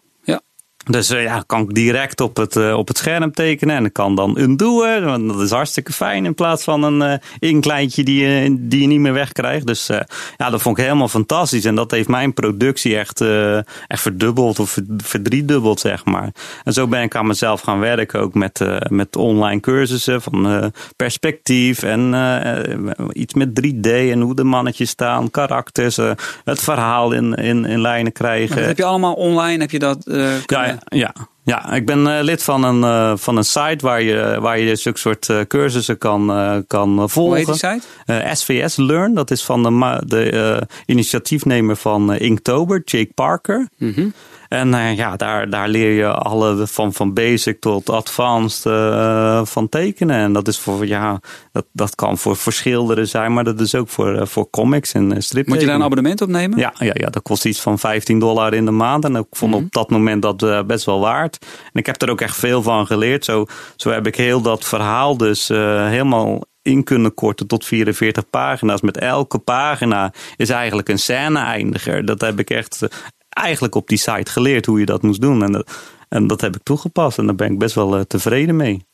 [0.90, 3.76] Dus uh, ja, kan ik direct op het, uh, op het scherm tekenen.
[3.76, 5.04] En ik kan dan undoen.
[5.04, 6.24] Want dat is hartstikke fijn.
[6.24, 9.66] In plaats van een uh, inklijntje die je, die je niet meer wegkrijgt.
[9.66, 9.86] Dus
[10.36, 11.64] ja, dat vond ik helemaal fantastisch.
[11.64, 13.20] En dat heeft mijn productie echt,
[13.86, 16.30] echt verdubbeld of verdriedubbeld, zeg maar.
[16.64, 18.20] En zo ben ik aan mezelf gaan werken.
[18.20, 21.82] Ook met, met online cursussen van perspectief.
[21.82, 22.14] En
[23.12, 25.30] iets met 3D en hoe de mannetjes staan.
[25.30, 25.96] Karakters.
[26.44, 28.66] het verhaal in, in, in lijnen krijgen.
[28.66, 29.60] Heb je allemaal online?
[29.60, 29.98] Heb je dat
[30.46, 34.36] ja, ja, ja, ik ben uh, lid van een, uh, van een site waar je,
[34.40, 36.26] waar je zulke soort uh, cursussen kan,
[36.66, 37.22] kan volgen.
[37.22, 38.34] Hoe heet die site?
[38.34, 43.68] SVS Learn, dat is van de, de initiatiefnemer van Inktober, Jake Parker.
[43.78, 44.12] Mm
[44.50, 49.68] en uh, ja, daar, daar leer je alle van, van basic tot advanced uh, van
[49.68, 50.16] tekenen.
[50.16, 51.20] En dat is voor, ja,
[51.52, 54.92] dat, dat kan voor, voor schilderen zijn, maar dat is ook voor, uh, voor comics
[54.92, 55.46] en strip.
[55.46, 56.58] Moet je daar een abonnement op nemen?
[56.58, 59.04] Ja, ja, ja, dat kost iets van 15 dollar in de maand.
[59.04, 59.68] En ik vond op mhm.
[59.70, 61.46] dat moment dat best wel waard.
[61.72, 63.24] En ik heb er ook echt veel van geleerd.
[63.24, 68.80] Zo, zo heb ik heel dat verhaal dus helemaal in kunnen korten tot 44 pagina's.
[68.80, 72.04] Met elke pagina is eigenlijk een scène-eindiger.
[72.04, 72.88] Dat heb ik echt
[73.40, 75.42] eigenlijk op die site geleerd hoe je dat moest doen.
[75.42, 75.70] En dat,
[76.08, 78.84] en dat heb ik toegepast en daar ben ik best wel uh, tevreden mee.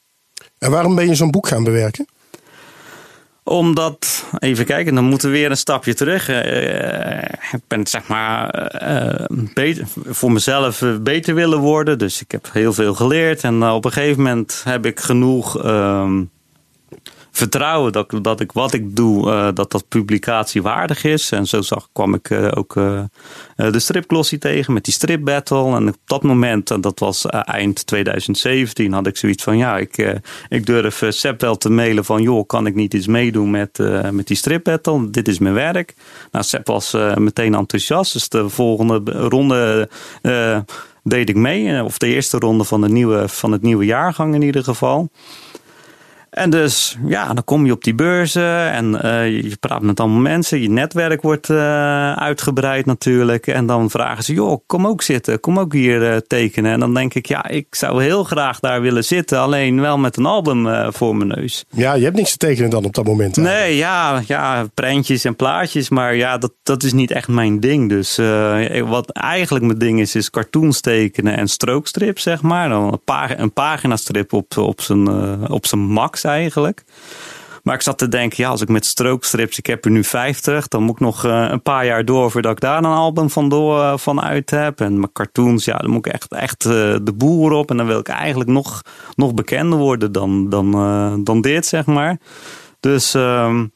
[0.58, 2.06] En waarom ben je zo'n boek gaan bewerken?
[3.42, 6.28] Omdat, even kijken, dan moeten we weer een stapje terug.
[6.28, 7.18] Uh,
[7.52, 11.98] ik ben zeg maar uh, beter, voor mezelf beter willen worden.
[11.98, 13.42] Dus ik heb heel veel geleerd.
[13.42, 16.22] En op een gegeven moment heb ik genoeg ehm,
[17.36, 21.30] vertrouwen dat, dat ik wat ik doe, uh, dat dat publicatiewaardig is.
[21.30, 23.02] En zo zag, kwam ik uh, ook uh,
[23.56, 25.76] de stripglossie tegen met die strip battle.
[25.76, 30.20] En op dat moment, en dat was eind 2017, had ik zoiets van ja, ik,
[30.48, 33.78] ik durf Sepp wel te mailen van joh, kan ik niet iets meedoen met,
[34.10, 35.10] met die strip battle?
[35.10, 35.94] Dit is mijn werk.
[36.32, 38.12] Nou, Sepp was meteen enthousiast.
[38.12, 39.88] Dus de volgende ronde
[41.02, 41.84] deed ik mee.
[41.84, 45.10] Of de eerste ronde van, de nieuwe, van het nieuwe jaargang in ieder geval.
[46.36, 50.20] En dus ja, dan kom je op die beurzen en uh, je praat met allemaal
[50.20, 50.60] mensen.
[50.60, 53.46] Je netwerk wordt uh, uitgebreid natuurlijk.
[53.46, 55.40] En dan vragen ze, joh, kom ook zitten.
[55.40, 56.72] Kom ook hier uh, tekenen.
[56.72, 59.38] En dan denk ik, ja, ik zou heel graag daar willen zitten.
[59.38, 61.64] Alleen wel met een album voor mijn neus.
[61.70, 63.36] Ja, je hebt niks te tekenen dan op dat moment.
[63.36, 65.88] Nee, ja, ja, prentjes en plaatjes.
[65.88, 67.88] Maar ja, dat, dat is niet echt mijn ding.
[67.88, 68.16] Dus
[68.84, 72.68] wat eigenlijk mijn ding is, is cartoons tekenen en strookstrip, zeg maar.
[72.68, 75.08] Dan een, pag een paginastrip op, op zijn,
[75.50, 76.84] op zijn max eigenlijk.
[77.62, 80.68] Maar ik zat te denken, ja, als ik met strookstrips, ik heb er nu 50,
[80.68, 83.48] dan moet ik nog uh, een paar jaar door voordat ik daar een album van,
[83.48, 84.80] door, uh, van uit heb.
[84.80, 87.70] En mijn cartoons, ja, dan moet ik echt, echt uh, de boer op.
[87.70, 88.82] En dan wil ik eigenlijk nog,
[89.14, 92.18] nog bekender worden dan, dan, dan dit, zeg maar.
[92.80, 93.66] Dus ehm,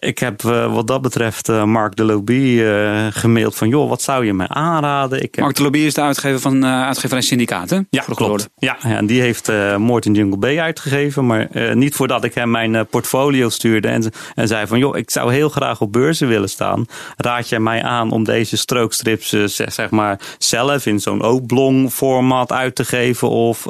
[0.00, 3.68] ik heb uh, wat dat betreft uh, Mark de Lobby uh, gemaild van...
[3.68, 5.22] joh, wat zou je mij aanraden?
[5.22, 5.44] Ik heb...
[5.44, 7.78] Mark de Lobby is de uitgever van uitgeverij Syndicaat, hè?
[7.90, 8.48] Ja, klopt.
[8.56, 11.26] Ja, ja, en die heeft Morton Jungle Bay uitgegeven.
[11.26, 14.78] Maar niet voordat ik hem mijn portfolio stuurde en, en zei van...
[14.78, 16.84] joh, ik zou heel graag op beurzen willen staan.
[17.16, 22.52] Raad jij mij aan om deze strookstrips zeg, zeg maar zelf in zo'n oblong format
[22.52, 23.28] uit te geven?
[23.28, 23.66] Of...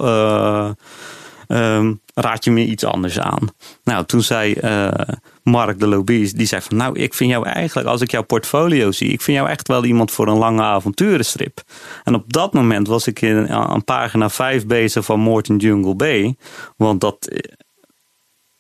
[1.52, 3.48] Um, raad je me iets anders aan?
[3.84, 4.54] Nou, toen zei
[5.50, 8.90] Mark de Lobby, die zei van nou, ik vind jou eigenlijk, als ik jouw portfolio
[8.90, 11.62] zie, ik vind jou echt wel iemand voor een lange avonturenstrip.
[12.04, 16.36] En op dat moment was ik in, aan pagina 5 bezig van Morton Jungle Bay.
[16.76, 17.28] Want dat,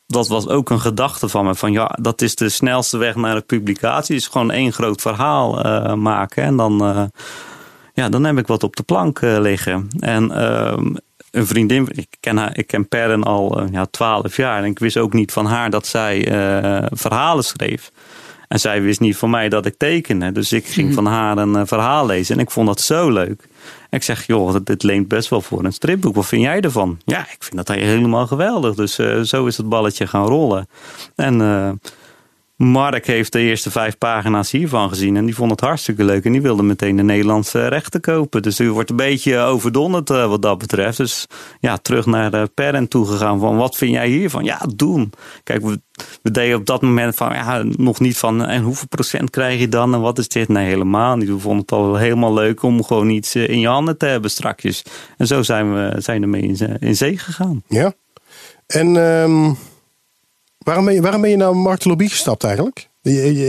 [0.06, 1.54] dat was ook een gedachte van me.
[1.54, 4.16] Van ja, dat is de snelste weg naar de publicatie.
[4.16, 6.42] Is gewoon één groot verhaal uh, maken.
[6.42, 7.02] En dan, uh,
[7.94, 9.88] ja, dan heb ik wat op de plank uh, liggen.
[9.98, 10.94] En ehm,
[11.30, 14.58] een vriendin, ik ken, haar, ik ken Perren al uh, ja, 12 jaar.
[14.58, 17.90] En ik wist ook niet van haar dat zij uh, verhalen schreef.
[18.48, 20.32] En zij wist niet van mij dat ik tekende.
[20.32, 20.94] Dus ik ging mhm.
[20.94, 22.34] van haar een uh, verhaal lezen.
[22.34, 23.44] En ik vond dat zo leuk.
[23.90, 26.14] ik zeg, joh, dit leent best wel voor een stripboek.
[26.14, 26.98] Wat vind jij ervan?
[27.04, 28.74] Ja, ik vind dat helemaal geweldig.
[28.74, 28.94] Dus
[29.28, 30.68] zo is het balletje gaan rollen.
[31.14, 31.40] En
[32.60, 36.24] Mark heeft de eerste vijf pagina's hiervan gezien en die vond het hartstikke leuk.
[36.24, 38.42] En die wilde meteen de Nederlandse rechten kopen.
[38.42, 40.96] Dus u wordt een beetje overdonderd uh, wat dat betreft.
[40.96, 41.26] Dus
[41.60, 44.44] ja, terug naar parent toegegaan van wat vind jij hiervan?
[44.44, 45.12] Ja, doen.
[45.44, 49.60] Kijk, we, deden op dat moment van ja, nog niet van en hoeveel procent krijg
[49.60, 50.48] je dan en wat is dit?
[50.48, 51.28] Nee, helemaal niet.
[51.28, 54.30] We vonden het al helemaal leuk om gewoon iets eh, in je handen te hebben
[54.30, 54.82] strakjes.
[55.16, 57.62] En zo zijn we zijn ermee in, in zee gegaan.
[57.68, 57.92] Ja.
[58.66, 58.96] En...
[58.96, 59.56] Um
[60.64, 62.88] Waarom ben je, waarom ben je nou Mark Lobby gestapt eigenlijk?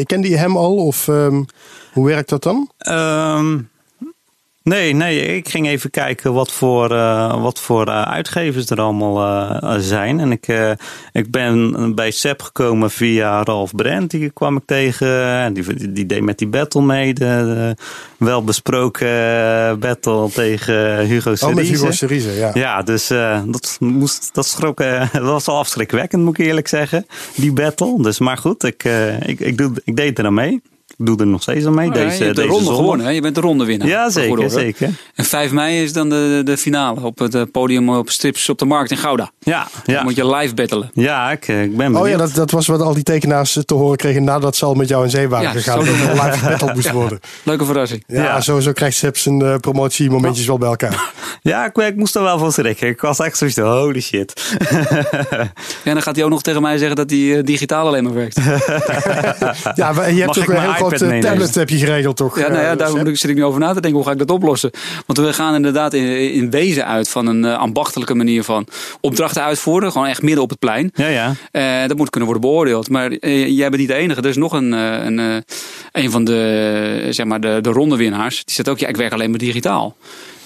[0.04, 1.46] Kende je hem al of um,
[1.94, 2.72] hoe werkt dat dan?
[2.90, 3.70] Um,
[4.64, 9.22] Nee, nee, ik ging even kijken wat voor, uh, wat voor uh, uitgevers er allemaal
[9.64, 10.20] uh, zijn.
[10.20, 10.48] En ik,
[11.12, 14.12] ik ben bij SEP gekomen via Ralf Brent.
[14.12, 15.54] Die kwam ik tegen.
[15.54, 17.14] Die, die deed met die battle mee.
[17.14, 17.76] De, de
[18.26, 19.10] welbesproken
[19.80, 21.48] battle tegen Hugo Cerise.
[21.48, 22.52] Oh, met Hugo Cerise, ja.
[22.54, 23.08] Ja, dus
[23.46, 24.78] dat, moest, dat, schrok,
[25.12, 27.06] dat was wel afschrikwekkend, moet ik eerlijk zeggen.
[27.36, 28.02] Die battle.
[28.02, 28.84] Dus, maar goed, ik,
[29.26, 30.62] ik, ik, doe, ik deed er aan mee
[31.06, 31.90] doe er nog steeds aan mee.
[31.90, 32.82] Oh, ja, deze, je hebt de deze ronde zondag.
[32.82, 33.12] gewonnen, hè?
[33.12, 33.88] Je bent de ronde winnaar.
[33.88, 34.90] Ja, zeker, zeker.
[35.16, 38.58] En 5 mei is dan de, de finale op het eh, podium op Strips op
[38.58, 39.32] de Markt in Gouda.
[39.40, 40.04] Ja, Dan ja.
[40.04, 40.90] moet je live battelen.
[40.94, 42.02] ja ik, eh, ik ben benieuwd.
[42.04, 44.74] Oh ja, dat, dat was wat al die tekenaars te horen kregen nadat ze al
[44.74, 45.78] met jou in zee waren Ja, gegaan.
[45.80, 45.94] Dat er
[46.26, 47.20] live battle moest worden.
[47.44, 48.04] Leuke verrassing.
[48.08, 48.42] Ja, Ja.
[48.42, 51.10] sowieso krijgt Sepp zijn eh, promotiemomentjes wel bij elkaar.
[51.44, 52.88] Ja, ik, ik moest er wel van schrikken.
[52.88, 54.34] Ik was echt zoiets van, holy shit.
[55.84, 58.14] En dan gaat hij ook nog tegen mij zeggen dat hij eh, digitaal alleen maar
[58.14, 58.40] werkt.
[59.76, 61.30] Ja, maar je hebt Mag ook een heel groot iPad eh, meenemen?
[61.38, 62.40] tablet heb je geregeld, toch?
[62.40, 63.94] Ja, nou ja, daar moet ik- zit ik nu over na te denken.
[63.94, 64.72] Hoe ga ik dat oplossen?
[65.06, 68.68] Want we gaan inderdaad in, in wezen uit van een eh, ambachtelijke manier van
[69.02, 69.92] opdrachten uitvoeren.
[69.92, 70.92] Gewoon echt midden op het plein.
[70.94, 71.34] Ja, ja.
[71.52, 72.90] Eh, dat moet kunnen worden beoordeeld.
[72.90, 74.22] Maar jij bent niet de enige.
[74.22, 75.36] Er is nog een, eh, een, eh,
[75.92, 78.46] een van de, zeg maar de, de rondewinnaars.
[78.46, 79.96] Die zegt ook, ja, ik werk alleen maar digitaal.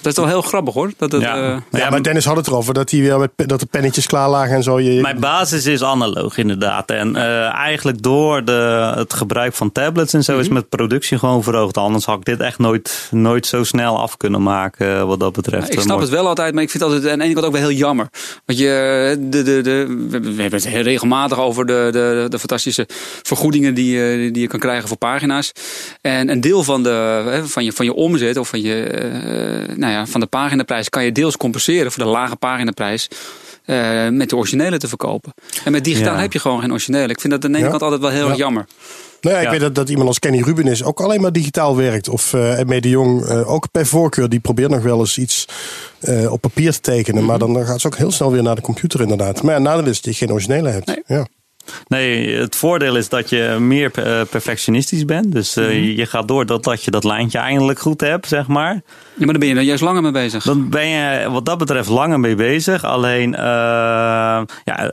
[0.00, 0.90] Dat is wel heel grappig hoor.
[0.96, 1.36] Dat het, Ja.
[1.70, 4.28] eh, Ja, maar Dennis had het erover dat, hij weer met, dat de pennetjes klaar
[4.30, 4.80] lagen en zo.
[4.80, 6.90] Je, je- Mijn basis is analoog inderdaad.
[6.90, 10.40] En eh, eigenlijk door de, het gebruik van tablets en zo Mhm.
[10.40, 11.76] is mijn productie gewoon verhoogd.
[11.76, 15.32] Anders had ik dit echt nooit, nooit zo snel af kunnen maken eh, wat dat
[15.32, 15.72] betreft.
[15.72, 17.52] ik snap het wel altijd, maar ik vind het altijd aan de ene kant ook
[17.52, 18.08] wel heel jammer.
[18.44, 22.88] Want je, de, de, de, we- hebben het heel regelmatig over de, de, de fantastische
[23.22, 25.52] vergoedingen die je, die je kan krijgen voor pagina's.
[26.00, 29.76] En een deel van, de, hè, van, je, van je omzet of van, je, eh,
[29.86, 33.08] nou ja, van de paginaprijs kan je deels compenseren voor de lage paginaprijs.
[33.64, 35.32] eh, met de originele te verkopen.
[35.64, 36.20] En met digitaal Ja.
[36.20, 37.08] heb je gewoon geen originele.
[37.12, 37.70] Ik vind dat aan de ene Ja.
[37.70, 38.28] kant altijd wel heel Ja.
[38.28, 38.66] erg jammer.
[39.20, 39.50] nou ja, ik ja.
[39.50, 42.08] weet dat, dat iemand als Kenny Rubenis ook alleen maar digitaal werkt.
[42.08, 44.28] Of uh, Emme de Jong eh, ook per voorkeur.
[44.28, 45.44] Die probeert nog wel eens iets
[46.00, 47.24] eh, op papier te tekenen.
[47.24, 49.42] Maar dan, dan gaat ze ook heel snel weer naar de computer inderdaad.
[49.42, 50.86] Maar ja, nadeel is dat je geen originele hebt.
[50.86, 51.02] Nee.
[51.06, 51.26] Ja.
[51.86, 55.32] Nee, het voordeel is dat je meer eh, perfectionistisch bent.
[55.32, 58.72] Dus eh, je gaat door dat, dat je dat lijntje eindelijk goed hebt, zeg maar.
[58.74, 60.44] Ja, maar dan ben je er juist langer mee bezig.
[60.44, 62.84] Dan ben je wat dat betreft langer mee bezig.
[62.84, 63.42] Alleen, eh,
[64.64, 64.92] ja,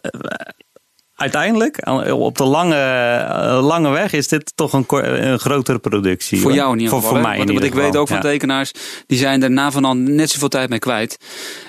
[1.23, 6.39] uiteindelijk, eh, op de lange, eh, lange weg, is dit toch een, grotere productie.
[6.39, 6.59] Voor hoor.
[6.59, 7.15] jou in ieder voor, geval.
[7.15, 8.21] Voor mij in Want, want ik weet ook van ja.
[8.21, 8.71] tekenaars,
[9.07, 11.17] die zijn er na van dan net zoveel tijd mee kwijt.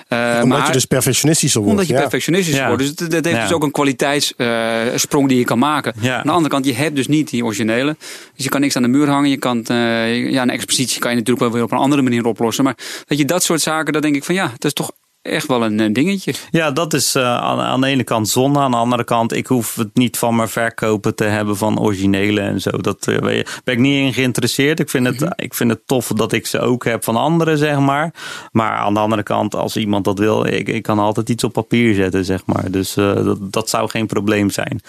[0.07, 1.75] Eh, Omdat maar, je dus perfectionistischer wordt.
[1.75, 2.01] omdat je ja.
[2.01, 2.67] perfectionistisch Ja.
[2.67, 2.81] wordt.
[2.81, 3.43] Dus dat, dat heeft Ja.
[3.43, 5.93] dus ook een kwaliteitssprong die je kan maken.
[5.99, 6.15] Ja.
[6.17, 7.95] Aan de andere kant, je hebt dus niet die originele.
[8.35, 9.29] Dus je kan niks aan de muur hangen.
[9.29, 12.25] Je kan, eh, ja, een expositie kan je natuurlijk wel weer op een andere manier
[12.25, 12.63] oplossen.
[12.63, 14.91] Maar dat je dat soort zaken, dan denk ik van ja, dat is toch
[15.25, 16.33] echt wel een, eh, dingetje.
[16.51, 18.59] Ja, dat is eh, aan, aan de ene kant zonde.
[18.59, 22.41] Aan de andere kant, ik hoef het niet van mijn verkopen te hebben van originele
[22.41, 22.69] en zo.
[22.71, 23.17] Dat eh,
[23.63, 24.79] ben ik niet in geïnteresseerd.
[24.79, 25.31] Ik vind, het, Mhm.
[25.35, 28.13] ik vind het tof dat ik ze ook heb van anderen, zeg maar.
[28.51, 31.53] Maar aan de andere kant, als iemand dat wil, ik, ik kan altijd iets op
[31.53, 32.71] papier zetten, zeg maar.
[32.71, 34.81] Dus dat, dat zou geen probleem zijn.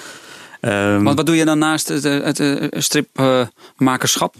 [0.61, 4.35] Ehm, Want wat doe je dan naast het, het, eh, stripmakerschap?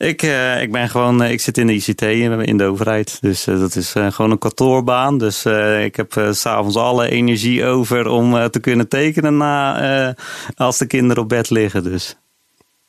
[0.00, 3.18] Ik, eh, ik ben gewoon, eh, ik zit in de ICT in, in de overheid.
[3.20, 5.18] Dus eh, dat is eh, gewoon een kantoorbaan.
[5.18, 9.80] Dus eh, ik heb s s'avonds alle energie over om eh, te kunnen tekenen na,
[10.08, 10.14] eh,
[10.56, 11.84] als de kinderen op bed liggen.
[11.84, 12.16] Dus.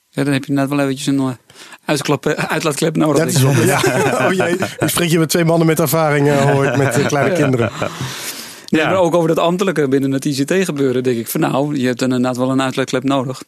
[0.10, 1.38] Ja, dan heb je inderdaad wel eventjes een
[1.86, 2.00] eh,
[2.38, 3.18] eh, uitlaatklep nodig.
[3.18, 3.82] Dat is ja.
[4.28, 7.06] Oh jee, nu spreek je met twee mannen met ervaring, eh, hoor ik, met eh,
[7.06, 7.70] kleine kinderen.
[8.66, 8.86] Ja.
[8.90, 12.02] maar ook over dat ambtelijke binnen het ICT gebeuren, denk ik van nou, je hebt
[12.02, 13.44] inderdaad wel een uitlaatklep nodig.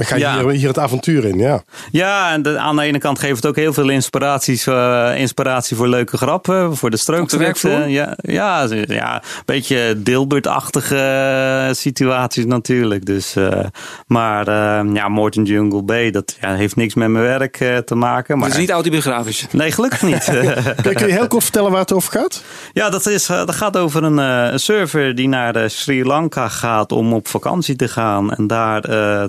[0.00, 0.38] Dan ga je Ja.
[0.38, 1.62] hier, hier het avontuur in, ja.
[1.90, 5.76] Ja, en de- aan de ene kant geeft het ook heel veel inspiraties, eh, inspiratie
[5.76, 7.72] voor leuke grappen, voor de werkvloer?
[7.82, 13.04] eh, Ja, ja, ja, een beetje Dilbert-achtige eh, situaties natuurlijk.
[13.06, 13.60] Dus, eh,
[14.06, 18.36] maar eh, ja, Morton Jungle Bay, dat ja, heeft niks met mijn werk te maken.
[18.38, 19.46] Maar, Het is niet autobiografisch.
[19.50, 20.24] Nee, gelukkig niet.
[20.82, 22.42] Kun, je heel kort vertellen waar het over gaat?
[22.72, 26.04] Ja, dat, is, eh, dat gaat over een, eh, een surfer die naar eh, Sri
[26.04, 28.32] Lanka gaat om op vakantie te gaan.
[28.34, 29.24] En daar eh,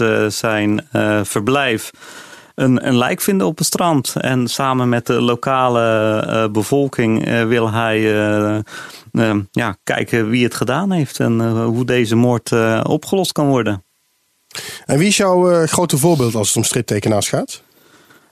[0.00, 1.90] eh, zijn eh, verblijf
[2.54, 4.14] een, een lijk vinden op het strand.
[4.20, 8.00] En samen met de lokale eh, bevolking wil hij
[9.50, 11.20] ja, kijken wie het gedaan heeft.
[11.20, 13.84] En hoe deze moord opgelost kan worden.
[14.86, 17.62] En wie is jouw grote voorbeeld als het om striptekenaars gaat?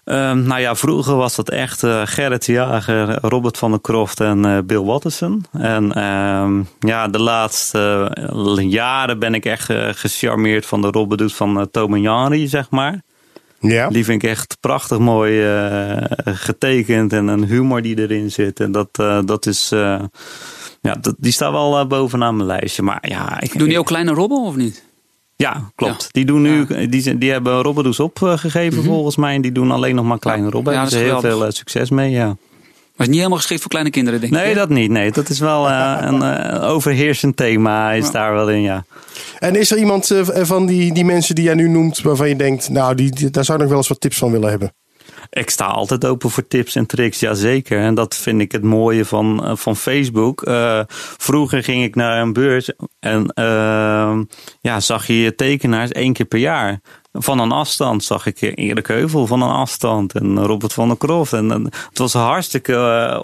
[0.05, 4.45] Ehm, nou ja, vroeger was dat echt eh, Gerrit Jager, Robert van der Kroft en
[4.45, 5.45] eh, Bill Watterson.
[5.53, 8.11] En ehm, ja, de laatste
[8.59, 12.49] eh, jaren ben ik echt gecharmeerd van de Robert Doet van uh, Tom en Janri,
[12.49, 13.03] zeg maar.
[13.69, 13.89] Ja.
[13.89, 18.61] Die vind ik echt prachtig mooi eh, getekend en een humor die erin zit.
[18.61, 20.01] En dat, eh, dat is, eh,
[20.81, 22.83] ja, dat, die staat wel bovenaan mijn lijstje.
[22.83, 24.85] Maar ja, ik, Doen die ook kleine robben of niet?
[25.37, 26.09] Ja, klopt.
[26.11, 29.35] Die, doen nu, die, zijn- die hebben Robberdoes opgegeven volgens mij.
[29.35, 30.73] En die doen alleen nog maar kleine Robben.
[30.73, 32.27] Ja, Daar hebben ze heel veel eh, succes mee, ja.
[32.27, 32.37] Maar
[33.07, 34.39] is niet helemaal geschikt voor kleine kinderen, denk ik.
[34.39, 34.91] Nee, dat niet.
[34.91, 37.93] Nee, dat is wel eh, een eh, overheersend thema.
[37.93, 38.11] Is Ja.
[38.13, 38.85] daar wel in, ja.
[39.39, 42.69] En is er iemand van die, die mensen die jij nu noemt waarvan je denkt,
[42.69, 44.73] nou, die, die- daar zou ik nog wel eens wat tips van willen hebben?
[45.35, 47.81] Ik sta altijd open voor tips en tricks, jazeker.
[47.81, 50.43] En dat vind ik het mooie van, eh, van Facebook.
[50.43, 50.81] Eh,
[51.19, 52.71] vroeger ging ik naar een beurs
[53.01, 54.19] en eh,
[54.61, 56.81] ja, zag je je tekenaars één keer per jaar.
[57.13, 61.33] Van een afstand zag ik Erik Heuvel van een afstand en Robert van der Kroft.
[61.33, 63.23] En, eh, het was hartstikke, eh,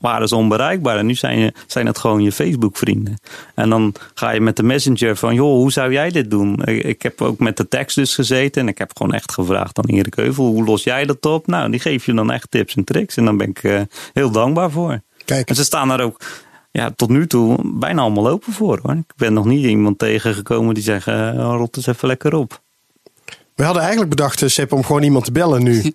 [0.00, 0.98] waren ze onbereikbaar.
[0.98, 3.18] En nu zijn, je, zijn het gewoon je Facebook vrienden.
[3.54, 6.64] En dan ga je met de messenger van, joh, hoe zou jij dit doen?
[6.64, 9.84] Ik, heb ook met de tekst dus gezeten en ik heb gewoon echt gevraagd aan
[9.84, 11.46] Erik Heuvel, hoe los jij dat op?
[11.46, 13.80] Nou, die geef je dan echt tips en tricks en dan ben ik eh,
[14.12, 15.00] heel dankbaar voor.
[15.24, 16.20] Kijk, En ze staan daar ook
[16.70, 18.94] ja, tot nu toe bijna allemaal open voor hoor.
[18.94, 22.64] Ik ben nog niet iemand tegengekomen die zegt, eh, rot eens even lekker op.
[23.56, 25.80] we hadden eigenlijk bedacht, eh, Sepp, om gewoon iemand te bellen nu.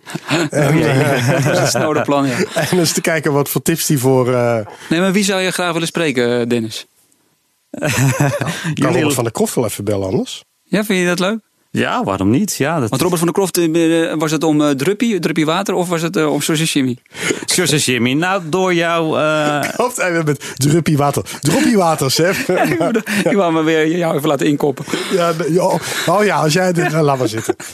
[0.49, 2.37] en, eh, Dat is een snode plan, ja.
[2.69, 5.51] en eens te kijken wat voor tips die voor eh Nee, maar wie zou je
[5.51, 6.87] graag willen spreken, Dennis?
[8.73, 10.43] kan Robert van der Kroft wel even bellen anders.
[10.63, 11.39] Ja, vind je dat leuk?
[11.73, 12.55] Ja, waarom niet?
[12.55, 15.73] Ja, dat Want Robert van der Kroft, eh, was het om eh, druppie, druppie water
[15.73, 19.19] of was het eh, om en Jimmy, nou door jou...
[19.19, 21.23] eh, Klopt, en met druppie water.
[21.39, 22.35] Droppie water, Sepp.
[23.31, 24.85] Ik wou me weer jou even laten inkoppen.
[25.11, 25.63] ja, ja,
[26.07, 26.91] oh ja, als jij dit...
[26.91, 27.55] laat maar zitten.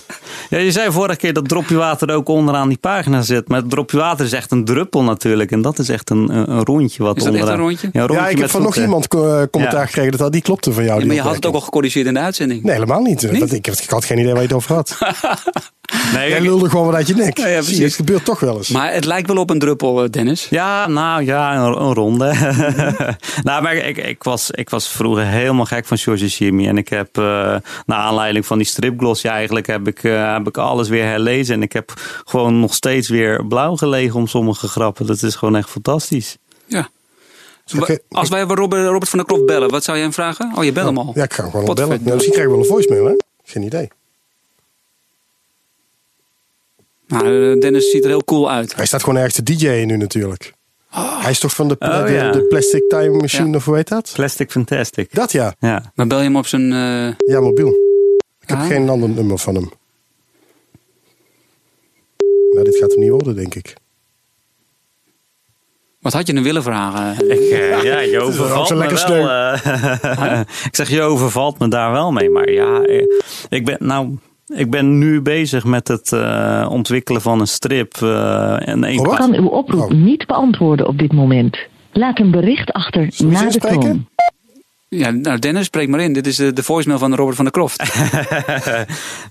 [0.50, 3.48] Ja, je zei vorige keer dat dropje water ook onderaan die pagina zit.
[3.48, 5.52] Maar het dropje water is echt een druppel natuurlijk.
[5.52, 7.60] En dat is echt een, een, rondje wat Is dat echt onderaan...
[7.64, 7.90] een rondje?
[7.94, 9.86] Ja, een rondje Ja, ik heb van nog iemand eh, commentaar Ja.
[9.86, 11.00] gekregen dat die klopte van jou.
[11.00, 12.64] Ja, maar je had het ook al gecorrigeerd in de uitzending.
[12.64, 13.32] Nee, helemaal niet.
[13.32, 13.40] Niet?
[13.40, 14.98] Dat, ik, ik had geen idee waar je het over had.
[16.14, 17.38] Nee, Jij ik- lulde gewoon wat uit je nek.
[17.38, 18.70] Ja, ja, Zie het gebeurt toch wel eens.
[18.70, 20.48] Maar het lijkt wel op een druppel, eh, Dennis.
[20.50, 22.34] Ja, nou ja, een, een ronde.
[23.44, 26.68] nou, maar ik, ik, was, ik was vroeger helemaal gek van George en Jimmy.
[26.68, 27.24] En ik heb, uh,
[27.86, 31.56] naar aanleiding van die stripglossje eigenlijk, heb ik, uh, heb ik alles weer herlezen.
[31.56, 31.94] En ik heb
[32.26, 35.06] gewoon nog steeds weer blauw gelegen om sommige grappen.
[35.06, 36.38] Dat is gewoon echt fantastisch.
[36.66, 36.90] Ja.
[37.80, 38.00] Okay.
[38.10, 40.52] Als wij Robert, Robert van der Kroft bellen, wat zou jij hem vragen?
[40.56, 41.12] Oh, je belt hem al.
[41.16, 42.00] Ja, ik ga hem gewoon bellen.
[42.02, 43.16] Nou, misschien krijgen we wel een voicemail, hè?
[43.48, 43.88] Geen idee.
[47.08, 48.76] Nou, Dennis ziet er heel cool uit.
[48.76, 50.54] Hij staat gewoon ergens te DJ'en nu natuurlijk.
[50.94, 51.22] Oh.
[51.22, 52.32] Hij is toch van de, Oh, de, ja.
[52.32, 53.56] de Plastic Time Machine, Ja.
[53.56, 54.12] of hoe heet dat?
[54.16, 55.14] Plastic Fantastic.
[55.14, 55.56] Dat ja.
[55.60, 55.92] Ja.
[55.96, 56.72] Maar bel je hem op zijn...
[56.72, 57.68] eh, Ja, mobiel.
[58.42, 58.66] Ik heb Ah.
[58.68, 59.70] geen ander nummer van hem.
[62.52, 63.74] Nou, dit gaat hem niet worden, denk ik.
[66.08, 67.30] Wat had je hem willen vragen?
[67.30, 69.30] Ik, eh, ja, je overvalt zo me lekker wel.
[69.30, 70.40] eh,
[70.70, 72.30] ik zeg, je overvalt me daar wel mee.
[72.30, 73.04] Maar ja, eh,
[73.50, 74.18] ik ben, nou,
[74.56, 77.94] ik ben nu bezig met het eh, ontwikkelen van een strip.
[78.02, 79.10] eh en Robert?
[79.10, 79.90] pa- kan uw oproep Oh.
[79.92, 81.58] niet beantwoorden op dit moment.
[81.92, 84.08] Laat een bericht achter na de toon.
[84.90, 86.14] Ja, nou Dennis, spreek maar in.
[86.14, 87.84] Dit is de, de voicemail van Robert van der Kroft.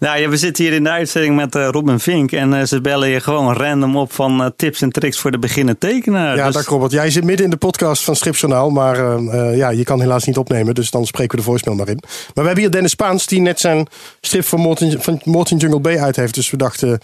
[0.01, 2.33] nou, ja, we zitten hier in de uitzending met eh, Robin Vink.
[2.33, 5.39] En eh, ze bellen je gewoon random op van eh, tips en tricks voor de
[5.39, 6.37] beginnende tekenaar.
[6.37, 6.93] Ja, Dus- dag Robert.
[6.93, 8.71] Jij zit midden in de podcast van Stripjournaal.
[8.71, 10.75] Maar eh, eh, ja, je kan helaas niet opnemen.
[10.75, 11.99] Dus dan spreken we de voicemail maar in.
[12.07, 13.27] Maar we hebben hier Dennis Spaans.
[13.27, 13.87] Die net zijn
[14.21, 16.35] strip van Morton, van Morton Jungle Bay uit heeft.
[16.35, 16.99] Dus we dachten...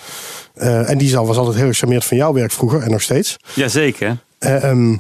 [0.54, 2.82] eh, en die zal- was altijd heel gecharmeerd van jouw werk vroeger.
[2.82, 3.36] En nog steeds.
[3.54, 4.16] Jazeker.
[4.38, 4.96] Ehm,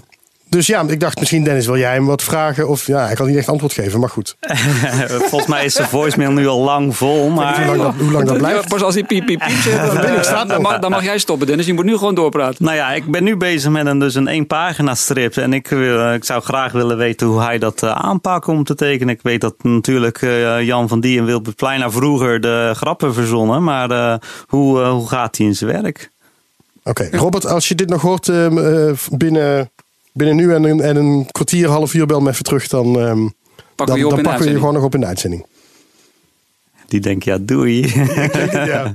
[0.52, 2.68] dus ja, ik dacht misschien Dennis, wil jij hem wat vragen?
[2.68, 4.36] Of ja, hij kan niet echt antwoord geven, maar goed.
[5.30, 7.20] Volgens mij is de voicemail nu al lang vol.
[7.20, 8.68] Hoe Maar lang dat, hoe lang dat Ja, blijft?
[8.68, 11.18] pas als hij piep, piep, piep dan, ben ik, staat dan, mag, dan mag jij
[11.18, 11.66] stoppen, Dennis.
[11.66, 12.64] Je moet nu gewoon doorpraten.
[12.64, 15.36] Nou ja, ik ben nu bezig met een, dus een één pagina strip.
[15.36, 18.74] En ik, wil, ik zou graag willen weten hoe hij dat uh, aanpakt om te
[18.74, 19.14] tekenen.
[19.14, 23.62] Ik weet dat natuurlijk uh, Jan van Die en Wilbert Pleina vroeger de grappen verzonnen.
[23.62, 24.14] Maar uh,
[24.46, 26.10] hoe, hoe gaat hij in zijn werk?
[26.84, 27.20] Oké, okay.
[27.20, 29.70] Robert, als je dit nog hoort uh, binnen,
[30.12, 32.68] binnen nu en een, en een kwartier, half uur, bel me even terug.
[32.68, 33.34] Dan, um,
[33.74, 35.46] pakken dan, we, dan pakken we je gewoon nog op in de uitzending.
[36.86, 37.92] Die denkt, ja, doei.
[38.52, 38.94] ja.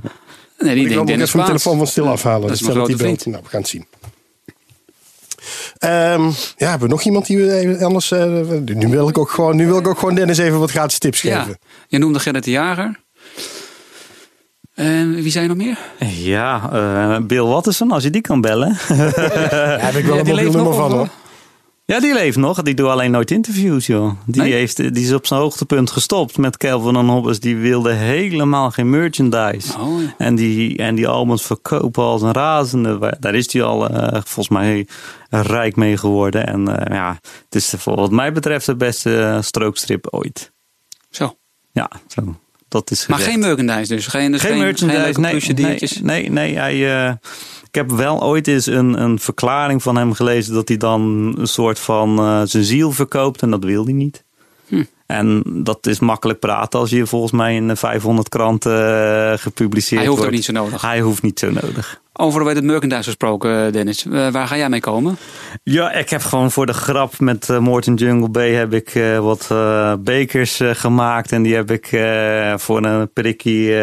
[0.58, 2.40] Nee, die ik wil denkt even mijn telefoon van stil afhalen.
[2.40, 3.26] Dat is dus mijn grote die belt.
[3.26, 3.86] Nou, we gaan het zien.
[5.80, 8.12] Um, ja, hebben we nog iemand die we even anders.
[8.12, 10.98] Uh, nu, wil ik ook gewoon, nu wil ik ook gewoon Dennis even wat gratis
[10.98, 11.40] tips ja.
[11.40, 11.58] geven.
[11.88, 13.00] Je noemde Gerrit de Jager.
[14.78, 15.78] En wie zijn er nog meer?
[16.08, 18.68] Ja, uh, Bill Watterson, als je die kan bellen.
[18.88, 18.96] ja,
[19.78, 21.08] heb ik wel ja, een mobiel nummer van hoor.
[21.84, 22.62] Ja, die leeft nog.
[22.62, 24.12] Die doet alleen nooit interviews, joh.
[24.26, 24.52] Die, nee?
[24.52, 27.40] heeft, die is op zijn hoogtepunt gestopt met Calvin en Hobbes.
[27.40, 29.78] Die wilde helemaal geen merchandise.
[29.78, 30.14] Oh, ja.
[30.18, 33.16] en, die, en die albums verkopen als een razende.
[33.20, 34.86] Daar is hij al uh, volgens mij
[35.30, 36.46] rijk mee geworden.
[36.46, 40.52] En uh, ja, het is wat mij betreft de beste strookstrip ooit.
[41.10, 41.34] Zo.
[41.72, 42.36] Ja, zo.
[42.68, 44.06] Dat is maar geen merchandise dus?
[44.06, 46.00] Geen, dus geen, geen merchandise, geen nee, diertjes?
[46.00, 46.58] nee, nee, nee.
[46.58, 47.06] Hij...
[47.08, 47.12] Uh,
[47.68, 51.46] ik heb wel ooit eens een, een verklaring van hem gelezen dat hij dan een
[51.46, 54.24] soort van uh, zijn ziel verkoopt en dat wil hij niet.
[55.08, 60.08] En dat is makkelijk praten als je volgens mij in 500 kranten uh, gepubliceerd Hij
[60.08, 60.24] hoeft wordt.
[60.24, 60.82] ook niet zo nodig.
[60.82, 62.00] Hij hoeft niet zo nodig.
[62.12, 64.04] Over het merchandise gesproken, Dennis.
[64.04, 65.16] Uh, waar ga jij mee komen?
[65.62, 69.18] Ja, ik heb gewoon voor de grap met uh, Morton Jungle Bay heb ik uh,
[69.18, 69.48] wat
[70.04, 71.32] bekers gemaakt.
[71.32, 71.86] En die heb ik
[72.60, 73.74] voor een prikkie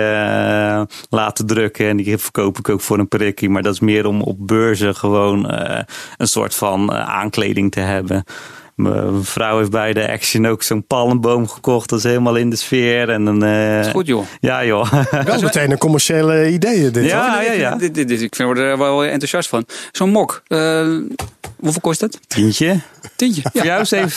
[1.10, 1.88] laten drukken.
[1.88, 3.50] En die verkoop ik ook voor een prikkie.
[3.50, 5.52] Maar dat is meer om op beurzen gewoon
[6.18, 8.24] een soort van aankleding te hebben.
[8.76, 11.90] Mijn vrouw heeft bij de Action ook zo'n palmboom gekocht.
[11.90, 13.10] Dat is helemaal in de sfeer.
[13.10, 13.80] En dan, uh...
[13.80, 14.26] is goed, joh.
[14.40, 14.92] Ja, joh.
[15.26, 17.06] Wel meteen een commerciële ideeën, dit.
[17.06, 17.44] Ja, hoor.
[17.44, 17.76] ja, ja.
[17.76, 19.66] Dit, dit, dit, ik word er wel enthousiast van.
[19.92, 20.44] Zo'n mok.
[20.48, 20.98] Uh,
[21.66, 22.20] hoeveel kost dat?
[22.28, 22.80] Tientje.
[23.16, 23.42] Tientje.
[23.54, 23.86] Ja.
[23.86, 24.10] Voor jou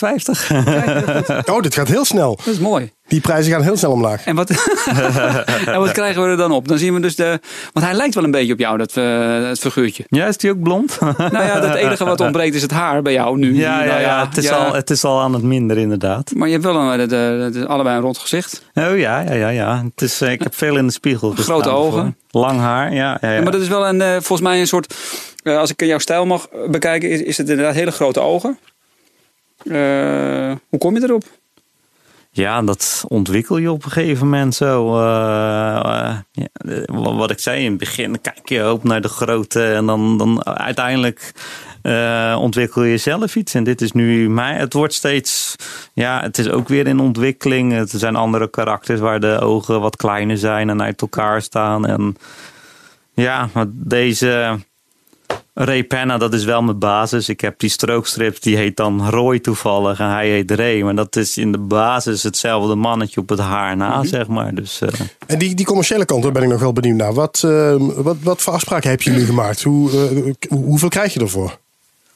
[1.45, 1.51] 7,50.
[1.55, 2.37] oh, dit gaat heel snel.
[2.37, 2.93] Dat is mooi.
[3.09, 4.25] Die prijzen gaan heel snel omlaag.
[4.25, 4.51] En wat,
[5.67, 6.69] en wat krijgen we er dan op?
[6.69, 7.41] Dan zien we dus de.
[7.73, 10.05] Want hij lijkt wel een beetje op jou, dat, uh, het figuurtje.
[10.09, 10.99] Ja, is die ook blond?
[11.01, 13.57] nou ja, het enige wat ontbreekt is het haar bij jou nu.
[13.57, 14.57] Ja, ja, nou, ja, het, is ja.
[14.57, 16.33] Al, het is al aan het minder, inderdaad.
[16.35, 18.63] Maar je hebt wel een, de, de, de, allebei een rond gezicht.
[18.75, 19.49] Oh ja, ja, ja.
[19.49, 19.85] ja.
[19.85, 21.45] Het is, uh, ik heb veel in de spiegel gestaan.
[21.45, 22.17] Grote ogen.
[22.31, 23.19] Lang haar, ja.
[23.21, 23.43] ja, ja.
[23.43, 24.95] maar dat is wel een, uh, volgens mij een soort.
[25.57, 28.59] Als ik jouw stijl mag bekijken, is, het inderdaad hele grote ogen.
[30.69, 31.25] hoe kom je erop?
[32.31, 34.99] Ja, dat ontwikkel je op een gegeven moment zo.
[35.01, 36.25] Ja,
[36.87, 40.47] wat ik zei in het begin, kijk je op naar de grote en dan, dan
[40.47, 41.33] uiteindelijk
[42.39, 43.55] ontwikkel je zelf iets.
[43.55, 44.55] En dit is nu mij.
[44.55, 45.57] Het wordt steeds,
[45.93, 47.73] ja, het is ook weer in ontwikkeling.
[47.73, 51.87] Er zijn andere karakters waar de ogen wat kleiner zijn en uit elkaar staan.
[51.87, 52.17] En
[53.15, 54.59] ja, maar deze.
[55.61, 57.29] Ray Penna, dat is wel mijn basis.
[57.29, 60.83] Ik heb die strookstrip, die heet dan Roy toevallig en hij heet Ray.
[60.83, 64.05] Maar dat is in de basis hetzelfde mannetje op het haar na, mm -hmm.
[64.05, 64.55] zeg maar.
[64.55, 64.89] Dus, uh...
[65.27, 67.15] En die, die commerciële kant, daar ben ik nog wel benieuwd naar.
[67.15, 69.63] Wat, uh, wat, wat voor afspraken heb je nu gemaakt?
[69.63, 71.59] Hoe, uh, hoeveel krijg je ervoor?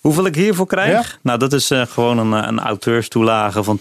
[0.00, 0.90] Hoeveel ik hiervoor krijg?
[0.90, 1.18] Ja?
[1.22, 3.78] Nou, dat is gewoon een, een auteurstoelage van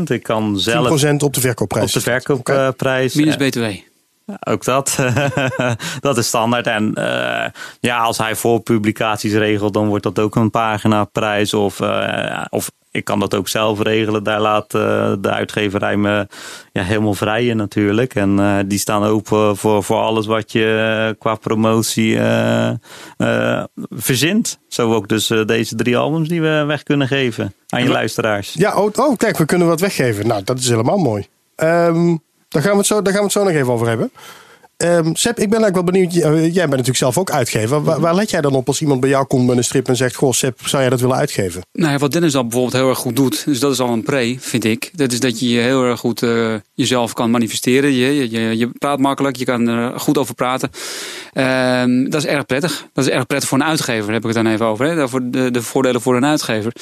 [0.00, 0.02] 10%.
[0.06, 1.04] Ik kan zelf...
[1.04, 1.96] 10% op de verkoopprijs?
[1.96, 3.14] Op de verkoopprijs.
[3.14, 3.64] Minus BTW.
[4.40, 4.98] Ook dat.
[6.00, 6.66] dat is standaard.
[6.66, 7.44] En uh,
[7.80, 11.54] ja, als hij voor publicaties regelt, dan wordt dat ook een paginaprijs.
[11.54, 14.22] Of, uh, of ik kan dat ook zelf regelen.
[14.22, 16.26] Daar laat uh, de uitgeverij me
[16.72, 18.14] ja, helemaal vrij in natuurlijk.
[18.14, 22.18] En die staan open voor, voor alles wat je qua promotie
[23.90, 24.58] verzint.
[24.68, 28.52] Zo ook dus deze drie albums die we weg kunnen geven aan je luisteraars.
[28.52, 30.26] Ja, oh, oh, kijk, we kunnen wat weggeven.
[30.26, 31.26] Nou, dat is helemaal mooi.
[31.56, 32.24] Um...
[32.56, 34.10] Daar gaan, we het zo, daar gaan we het zo nog even over hebben.
[34.76, 36.12] Um, Seb, ik ben eigenlijk wel benieuwd.
[36.12, 37.82] Jij bent natuurlijk zelf ook uitgever.
[37.82, 40.14] Waar, let jij dan op als iemand bij jou komt met een strip en zegt:
[40.14, 41.62] Goh, Seb, zou jij dat willen uitgeven?
[41.72, 44.36] Nou wat Dennis dan bijvoorbeeld heel erg goed doet, dus dat is al een pre,
[44.38, 44.90] vind ik.
[44.92, 47.92] Dat is dat je heel erg goed uh, jezelf kan manifesteren.
[47.92, 50.70] Je, je, je, praat makkelijk, je kan er goed over praten.
[51.34, 52.86] Um, dat is erg prettig.
[52.92, 54.86] Dat is erg prettig voor een uitgever, heb ik het dan even over.
[54.86, 55.08] Hè?
[55.08, 56.72] Voor de, de voordelen voor een uitgever.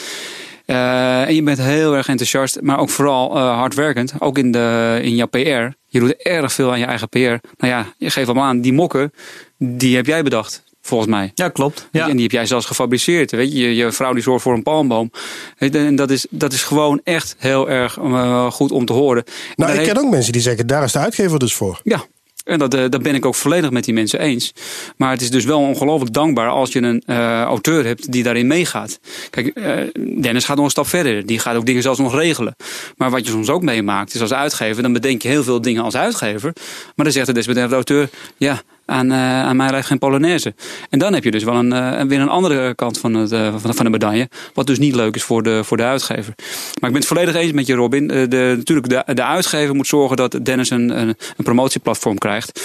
[0.67, 4.13] Uh, en je bent heel erg enthousiast, maar ook vooral uh, hardwerkend.
[4.19, 5.77] Ook in, de, in jouw PR.
[5.87, 7.19] Je doet erg veel aan je eigen PR.
[7.19, 9.13] Nou ja, je geeft hem aan, die mokken,
[9.59, 10.63] die heb jij bedacht.
[10.81, 11.31] Volgens mij.
[11.35, 11.89] Ja, klopt.
[11.93, 12.09] Ja.
[12.09, 13.31] En die heb jij zelfs gefabriceerd.
[13.31, 15.11] Weet je, je, je vrouw die zorgt voor een palmboom.
[15.59, 19.25] En dat is, dat is gewoon echt heel erg uh, goed om te horen.
[19.57, 19.99] Nou, ik ken heeft...
[19.99, 21.81] ook mensen die zeggen, daar is de uitgever dus voor.
[21.83, 22.05] Ja,
[22.45, 24.53] en dat, uh, dat ben ik ook volledig met die mensen eens.
[24.97, 28.47] Maar het is dus wel ongelooflijk dankbaar als je een uh, auteur hebt die daarin
[28.47, 28.99] meegaat.
[29.31, 29.77] Kijk, uh,
[30.23, 31.27] Dennis gaat nog een stap verder.
[31.27, 32.57] Die gaat ook dingen zelfs nog regelen.
[32.97, 35.83] Maar wat je soms ook meemaakt is als uitgever, dan bedenk je heel veel dingen
[35.83, 36.53] als uitgever.
[36.95, 40.55] Maar dan zegt de desbetreffende auteur, ja, aan, uh, aan mij lijkt geen Polonaise.
[40.91, 43.55] En dan heb je dus wel een, uh, weer een andere kant van, het, uh,
[43.57, 44.29] van, van de medaille.
[44.55, 46.35] Wat dus niet leuk is voor de, voor de uitgever.
[46.81, 48.07] Maar ik ben het volledig eens met je, Robin.
[48.07, 52.61] De, natuurlijk, de, de uitgever moet zorgen dat Dennis een, een promotieplatform krijgt.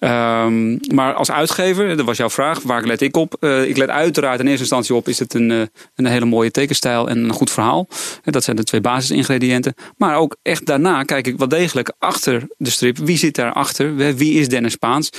[0.00, 3.36] Um, maar als uitgever, dat was jouw vraag, waar let ik op?
[3.40, 5.62] Uh, ik let uiteraard in eerste instantie op, is het een, uh,
[5.94, 7.88] een hele mooie tekenstijl en een goed verhaal.
[8.24, 9.74] Dat zijn de twee basisingrediënten.
[9.96, 12.98] Maar ook echt daarna kijk ik wel degelijk achter de strip.
[12.98, 13.96] Wie zit daarachter?
[13.96, 15.10] Wie is Dennis Spaans?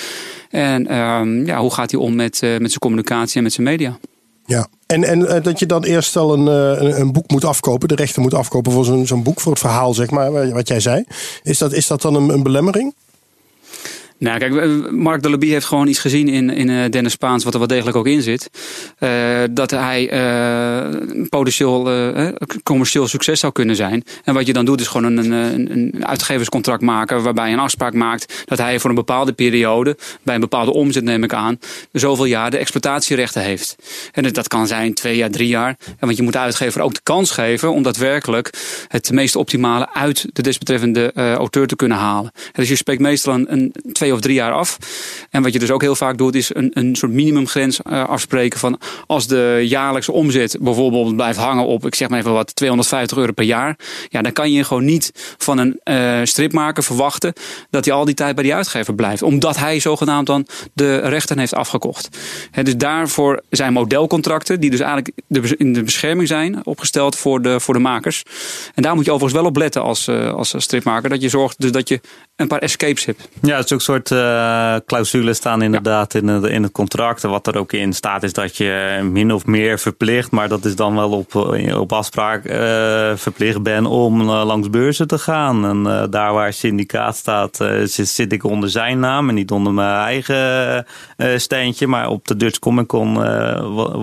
[0.49, 3.67] En um, ja, hoe gaat hij om met, uh, met zijn communicatie en met zijn
[3.67, 3.97] media?
[4.45, 6.45] Ja, en, en dat je dan eerst al een,
[6.81, 9.61] uh, een boek moet afkopen, de rechten moet afkopen voor zo'n zo'n boek, voor het
[9.61, 11.03] verhaal, zeg maar, wat jij zei.
[11.43, 12.93] Is dat, is dat dan een, een belemmering?
[14.19, 17.59] Nou, kijk, Mark de Lebie heeft gewoon iets gezien in, in Dennis Spaans, wat er
[17.59, 18.49] wel degelijk ook in zit.
[18.99, 19.09] Uh,
[19.51, 21.89] dat hij uh, potentieel
[22.63, 24.03] commercieel succes zou kunnen zijn.
[24.23, 27.59] En wat je dan doet, is gewoon een, een, een uitgeverscontract maken, waarbij je een
[27.59, 31.59] afspraak maakt dat hij voor een bepaalde periode, bij een bepaalde omzet neem ik aan,
[31.91, 33.75] zoveel jaar de exploitatierechten heeft.
[34.11, 35.77] En dat kan zijn twee jaar, drie jaar.
[35.85, 38.53] En want je moet de uitgever ook de kans geven om daadwerkelijk
[38.87, 42.31] het meest optimale uit de desbetreffende auteur te kunnen halen.
[42.33, 44.77] En dus je spreekt meestal een, een twee of drie jaar af.
[45.29, 48.59] En wat je dus ook heel vaak doet, is een, een soort minimumgrens uh, afspreken
[48.59, 53.17] van als de jaarlijkse omzet bijvoorbeeld blijft hangen op, ik zeg maar even wat, 250
[53.17, 53.77] euro per jaar.
[54.09, 57.33] Ja, dan kan je gewoon niet van een uh, stripmaker verwachten
[57.69, 59.21] dat hij al die tijd bij die uitgever blijft.
[59.21, 62.09] Omdat hij zogenaamd dan de rechten heeft afgekocht.
[62.51, 65.11] He, dus daarvoor zijn modelcontracten, die dus eigenlijk
[65.57, 68.23] in de bescherming zijn, opgesteld voor de, voor de makers.
[68.75, 71.09] En daar moet je overigens wel op letten als, uh, als stripmaker.
[71.09, 71.99] Dat je zorgt dus dat je
[72.39, 73.29] een paar escapes hebt.
[73.41, 76.19] Ja, het is ook een soort uh, clausules staan inderdaad ja.
[76.19, 77.23] in, het, in het contract.
[77.23, 80.65] En wat er ook in staat is dat je min of meer verplicht, maar dat
[80.65, 81.35] is dan wel op,
[81.75, 85.65] op afspraak uh, verplicht ben om uh, langs beurzen te gaan.
[85.65, 89.95] En daar waar syndicaat staat, zit, zit, ik onder zijn naam en niet onder mijn
[89.95, 90.85] eigen
[91.39, 91.87] steentje.
[91.87, 93.13] Maar op de Dutch Comic Con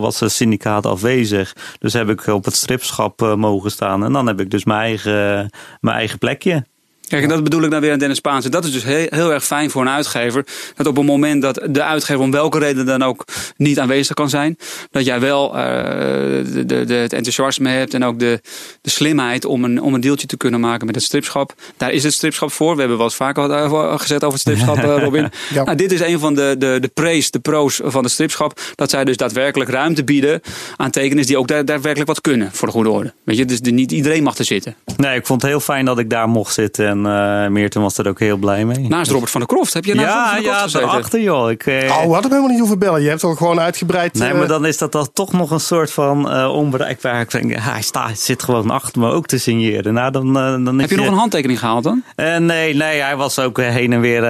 [0.00, 1.56] was het syndicaat afwezig.
[1.78, 4.04] Dus heb ik op het stripschap mogen staan.
[4.04, 6.64] En dan heb ik dus mijn eigen, mijn eigen plekje.
[7.08, 8.48] Kijk, en dat bedoel ik dan weer aan Dennis Spaanse.
[8.48, 10.44] Dat is dus heel, heel, erg fijn voor een uitgever.
[10.74, 13.24] Dat op het moment dat de uitgever om welke reden dan ook
[13.56, 14.58] niet aanwezig kan zijn.
[14.90, 18.40] Dat jij wel uh, de, de, de, het enthousiasme hebt en ook de,
[18.80, 21.54] de slimheid om een, om een deeltje te kunnen maken met het stripschap.
[21.76, 22.72] Daar is het stripschap voor.
[22.72, 25.22] We hebben wel eens vaker wat gezet over het stripschap, uh, Robin.
[25.54, 25.64] ja.
[25.64, 28.60] nou, dit is een van de, de, de praise, de pro's van het stripschap.
[28.74, 30.40] Dat zij dus daadwerkelijk ruimte bieden
[30.76, 33.12] aan tekenaars die ook daadwerkelijk wat kunnen voor de goede orde.
[33.24, 34.74] Weet je, dus niet iedereen mag er zitten.
[34.96, 36.95] Nee, ik vond het heel fijn dat ik daar mocht zitten.
[37.04, 38.88] En uh, Meerten was er ook heel blij mee.
[38.88, 39.74] Naast Robert van der Kroft.
[39.74, 41.50] Heb je naast ja, Robert van der Kroft ja, daarachter joh.
[41.50, 43.02] Ik, uh, oh, we hadden helemaal niet hoeven bellen.
[43.02, 44.14] Je hebt al gewoon uitgebreid...
[44.14, 47.20] Nee, maar dan is dat dan toch nog een soort van uh, onbereikbaar.
[47.20, 49.94] Ik denk, hij, staat, zit gewoon achter me ook te signeren.
[49.94, 52.02] Nou, dan, dan Heb je, je nog een handtekening gehaald dan?
[52.16, 54.26] nee, nee, hij was ook heen en weer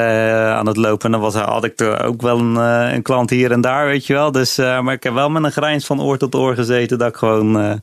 [0.52, 1.04] aan het lopen.
[1.04, 2.56] En dan was, had ik er ook wel een,
[2.94, 4.32] een klant hier en daar, weet je wel.
[4.32, 7.16] Dus, maar ik heb wel met een grijns van oor tot oor gezeten dat ik
[7.16, 7.80] gewoon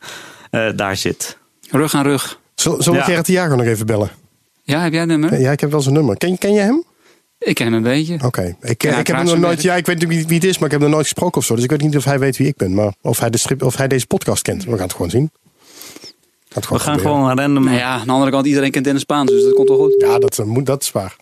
[0.75, 1.37] daar zit.
[1.69, 2.41] Rug aan rug.
[2.55, 3.03] Zullen we ja.
[3.03, 4.09] Gerrit de Jager nog even bellen?
[4.63, 5.39] Ja, heb jij een nummer?
[5.39, 6.17] Ja, ik heb wel zijn nummer.
[6.17, 6.83] Ken, ken je hem?
[7.37, 8.13] Ik ken hem een beetje.
[8.13, 8.25] Oké.
[8.25, 8.55] Okay.
[8.61, 9.61] Ik, ja, ik heb hem nog nooit.
[9.61, 11.37] Ja, ik weet niet wie, wie het is, maar ik heb hem nog nooit gesproken
[11.37, 11.55] of zo.
[11.55, 12.73] Dus ik weet niet of hij weet wie ik ben.
[12.73, 14.63] Maar of hij, de strip, of hij deze podcast kent.
[14.63, 15.31] We gaan het gewoon zien.
[16.49, 17.21] Gaan gewoon We gaan proberen.
[17.21, 17.63] gewoon random.
[17.63, 19.95] Nou ja, aan de andere kant, iedereen kent Dennis Spaans, dus dat komt wel goed.
[19.97, 21.15] Ja, dat, moet, dat is waar.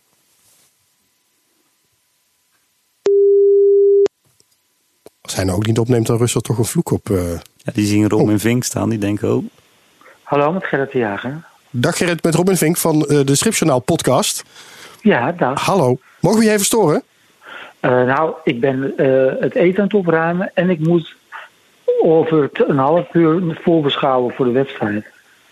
[5.22, 7.10] Als hij nou ook niet opneemt, dan rust er toch een vloek op.
[7.10, 7.32] Uh...
[7.64, 8.32] Ja, die zien Rom oh.
[8.32, 9.44] en Vink staan, die denken, oh.
[10.24, 11.46] Hallo, met Gerrit de Jager.
[11.74, 14.44] Dag Gerrit, met Robin Vink van uh, de Stripjournaal podcast.
[15.02, 15.66] Ja, dag.
[15.66, 15.98] Hallo.
[16.20, 17.04] Mogen we je even storen?
[17.82, 21.16] Uh, nou, ik ben uh, het eten aan het opruimen en ik moet
[22.02, 25.06] over een half uur voorbeschouwen voor de wedstrijd.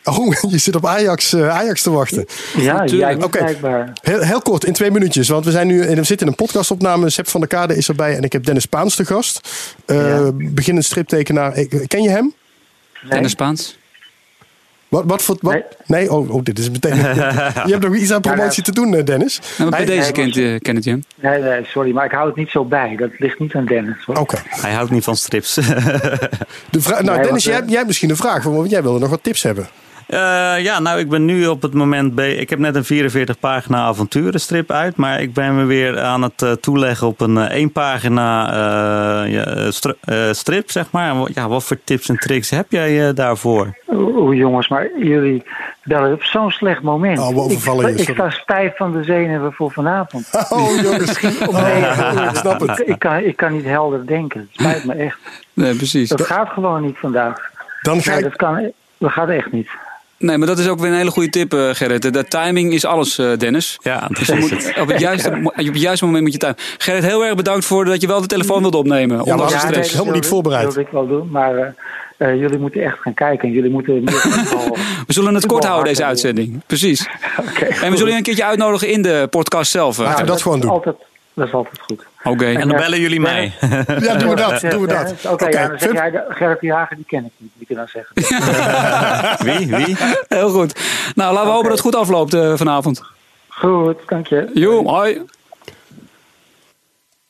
[0.04, 2.26] Oh, je zit op Ajax, Ajax te wachten.
[2.56, 3.42] Ja, jij niet okay.
[3.42, 3.94] blijkbaar.
[4.02, 5.30] Heel, heel kort, in twee minuutjes.
[5.30, 7.10] Want we, zijn nu, we zitten in een podcastopname.
[7.10, 9.50] Sepp van der Kade is erbij en ik heb Dennis Spaans te gast.
[9.86, 10.32] Ja.
[10.34, 11.52] Beginnend striptekenaar.
[11.88, 12.34] Ken je hem?
[13.02, 13.12] Nee.
[13.12, 13.79] Dennis Spaans.
[14.90, 15.38] Wat, wat voor.
[15.42, 15.54] Wat?
[15.54, 16.12] Nee, nee?
[16.12, 16.96] Oh, oh, dit is meteen.
[17.66, 19.42] je hebt nog iets aan promotie te doen, Dennis.
[19.58, 21.04] Nou, bij deze kent, uh, kent je hem.
[21.16, 22.96] Nee, nee, sorry, maar ik hou het niet zo bij.
[22.96, 24.06] Dat ligt niet aan Dennis.
[24.08, 24.20] Oké.
[24.20, 24.42] Okay.
[24.46, 25.54] Hij houdt niet van strips.
[25.56, 25.62] De
[26.72, 29.24] vraag, nou, nee, Dennis, jij, jij hebt misschien een vraag, want jij wilde nog wat
[29.24, 29.68] tips hebben.
[30.10, 32.34] Uh, ja, nou, ik ben nu op het moment bij.
[32.34, 36.42] Ik heb net een 44 pagina avonturenstrip uit, maar ik ben me weer aan het
[36.42, 38.28] uh, toeleggen op een uh, één pagina
[39.24, 39.72] ja,
[40.32, 41.16] strip, zeg maar.
[41.34, 43.78] Ja, wat voor tips en tricks heb jij daarvoor?
[43.88, 45.44] Oeh, jongens, maar jullie
[45.84, 47.20] bellen op zo'n slecht moment.
[47.20, 48.02] Oh, overvallen ik, je.
[48.02, 50.28] Ik sta stijf van de zenuwen voor vanavond.
[50.50, 51.20] Oh, jongens.
[51.48, 52.80] oh, snap het.
[52.80, 54.40] Ik, ik, kan, ik kan niet helder denken.
[54.40, 55.20] Het spijt me echt.
[55.54, 56.10] Nee, precies.
[56.10, 57.52] Dat gaat gewoon niet vandaag.
[57.82, 58.24] Dan ga nee, ik...
[58.24, 59.70] dat, kan, dat gaat echt niet.
[60.20, 62.14] Nee, maar dat is ook weer een hele goede tip, uh, Gerrit.
[62.14, 63.78] De timing is alles, uh, Dennis.
[63.82, 66.56] Ja, dus je moet, op, het juiste, op het juiste moment moet je tuin.
[66.78, 69.22] Gerrit, heel erg bedankt voor dat je wel de telefoon wilde opnemen.
[69.26, 69.92] Ja, maar ja, stress.
[69.92, 70.64] Helemaal niet voorbereid.
[70.64, 71.76] Dat wilde ik wel doen, maar
[72.18, 73.48] uh, jullie moeten echt gaan kijken.
[73.48, 74.04] En jullie moeten...
[75.08, 76.62] we zullen het kort houden, deze uitzending.
[76.66, 77.08] Precies.
[77.50, 79.98] okay, en we zullen je een keertje uitnodigen in de podcast zelf.
[79.98, 80.70] Ja, dat gewoon doen.
[80.70, 80.96] Altijd,
[81.40, 82.06] dat is altijd goed.
[82.20, 82.30] Oké.
[82.30, 82.56] Okay.
[82.56, 83.54] En dan bellen jullie mij.
[84.00, 84.62] Ja, doen we dat.
[84.62, 85.12] Doen we dat.
[85.12, 87.76] Oké, okay, okay, ja, dan zeg jij, Gerrit Jager, die ken ik niet, moet je
[87.76, 88.16] dan zeggen.
[89.58, 89.76] wie?
[89.76, 89.96] Wie?
[90.28, 90.80] Heel goed.
[91.16, 93.02] Nou, laten we hopen dat het goed afloopt uh, vanavond.
[93.48, 94.50] Goed, dank je.
[94.54, 95.26] Jo, hoi.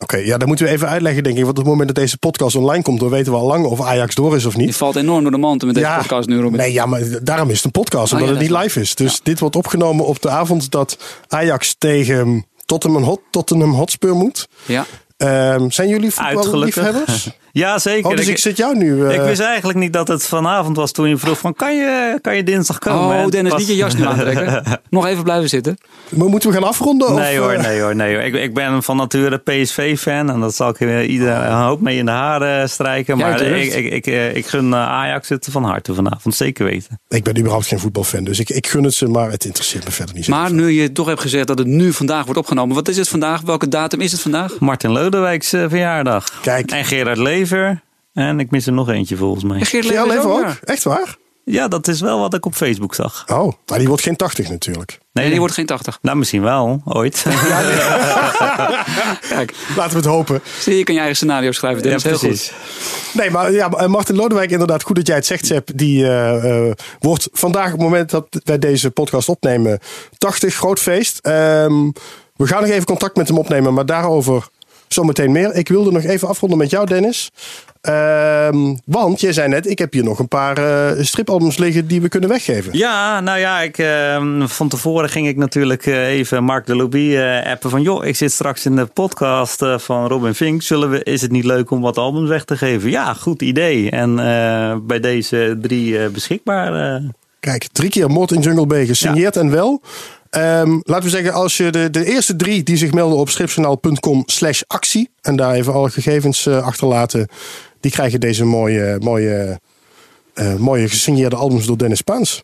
[0.01, 1.43] Oké, okay, ja, dan moeten we even uitleggen, denk ik.
[1.43, 3.81] Want op het moment dat deze podcast online komt, dan weten we al lang of
[3.81, 4.67] Ajax door is of niet.
[4.67, 6.57] Je valt enorm door de mand met deze ja, podcast nu, Robin.
[6.57, 8.95] Nee, ja, maar daarom is het een podcast, omdat oh, ja, het niet live is.
[8.95, 9.19] Dus ja.
[9.23, 10.97] dit wordt opgenomen op de avond dat
[11.27, 14.47] Ajax tegen Tottenham, Hot, Tottenham Hotspur moet.
[14.65, 14.85] Ja.
[15.55, 17.29] Um, zijn jullie voetballiefhebbers?
[17.59, 18.09] ja, zeker.
[18.09, 19.05] Oh, dus ik zit jou nu...
[19.05, 22.19] eh, ik wist eigenlijk niet dat het vanavond was toen je vroeg van kan je,
[22.21, 23.15] kan je dinsdag komen?
[23.15, 24.63] Oh, En Dennis, pas- niet je jas nu aantrekken.
[24.89, 25.77] Nog even blijven zitten.
[26.09, 27.15] maar moeten we gaan afronden?
[27.15, 28.23] Nee of, hoor, eh, nee hoor, nee hoor.
[28.23, 31.97] Ik, ik ben van nature PSV-fan en dat zal ik eh, ieder een hoop mee
[31.97, 33.17] in de haren strijken.
[33.17, 36.99] Maar ik, ik, ik, ik gun Ajax het van harte vanavond, zeker weten.
[37.07, 39.91] Ik ben überhaupt geen voetbalfan, dus ik, ik gun het ze, maar het interesseert me
[39.91, 40.31] verder niet zo.
[40.31, 42.75] Maar nu je toch hebt gezegd dat het nu vandaag wordt opgenomen.
[42.75, 43.41] Wat is het vandaag?
[43.41, 44.59] Welke datum is het vandaag?
[44.59, 46.25] Martin Lodewijks verjaardag.
[46.41, 46.71] Kijk.
[46.71, 47.17] En Gerard
[47.49, 47.81] Lever.
[48.13, 49.61] En ik mis er nog eentje volgens mij.
[49.65, 50.57] Geert Ja, leven ook, ja.
[50.63, 51.17] Echt waar?
[51.43, 53.25] Ja, dat is wel wat ik op Facebook zag.
[53.27, 54.99] Oh, maar die wordt geen 80 natuurlijk.
[55.13, 55.99] Nee, die wordt geen 80.
[56.01, 57.23] Nou, misschien wel, ooit.
[59.29, 60.41] Kijk, Laten we het hopen.
[60.59, 61.83] zie je, je kan je eigen scenario schrijven.
[61.83, 62.03] Dennis.
[62.03, 62.53] Heel goed.
[63.13, 65.69] Nee, maar ja, Martin Lodewijk, inderdaad, goed dat jij het zegt, Sepp.
[65.75, 69.79] Die eh, eh, wordt vandaag, op het moment dat wij deze podcast opnemen,
[70.17, 71.19] 80, groot feest.
[71.21, 71.89] Ehm,
[72.35, 74.47] we gaan nog even contact met hem opnemen, maar daarover
[74.93, 75.55] zometeen meer.
[75.55, 77.31] Ik wilde nog even afronden met jou, Dennis.
[77.81, 82.01] Ehm, want jij zei net, ik heb hier nog een paar eh, stripalbums liggen die
[82.01, 82.77] we kunnen weggeven.
[82.77, 87.15] Ja, nou ja, ik, eh, van tevoren ging ik natuurlijk eh, even Mark de Lobby
[87.15, 87.81] eh, appen van...
[87.81, 90.61] joh, ik zit straks in de podcast van Robin Fink.
[90.61, 92.89] Zullen we, is het niet leuk om wat albums weg te geven?
[92.89, 93.89] Ja, goed idee.
[93.89, 94.15] En
[94.87, 97.01] bij deze drie beschikbaar.
[97.39, 99.81] Kijk, drie keer Moord in Jungle Bay gesigneerd en wel.
[100.29, 104.23] Ehm, laten we zeggen, als je de, de eerste drie die zich melden op stripjournaal.com
[104.25, 105.09] slash actie...
[105.21, 107.27] en daar even alle gegevens eh, achterlaten...
[107.79, 109.59] die krijgen deze mooie, mooie,
[110.33, 112.43] eh, mooie gesigneerde albums door Dennis Paans.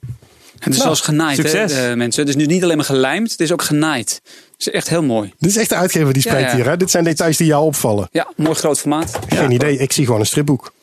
[0.60, 1.74] Het is Nou, zelfs genaaid, succes.
[1.74, 2.26] hè, eh, mensen.
[2.26, 4.22] Het is nu niet alleen maar gelijmd, het is ook genaaid.
[4.24, 5.34] Het is echt heel mooi.
[5.40, 6.56] Dit is echt de uitgever die spreekt ja.
[6.56, 6.66] hier.
[6.66, 6.78] Hè?
[6.78, 8.08] Dit zijn details die jou opvallen.
[8.12, 9.20] Ja, mooi groot formaat.
[9.28, 10.74] Geen idee, ik zie gewoon een stripboek.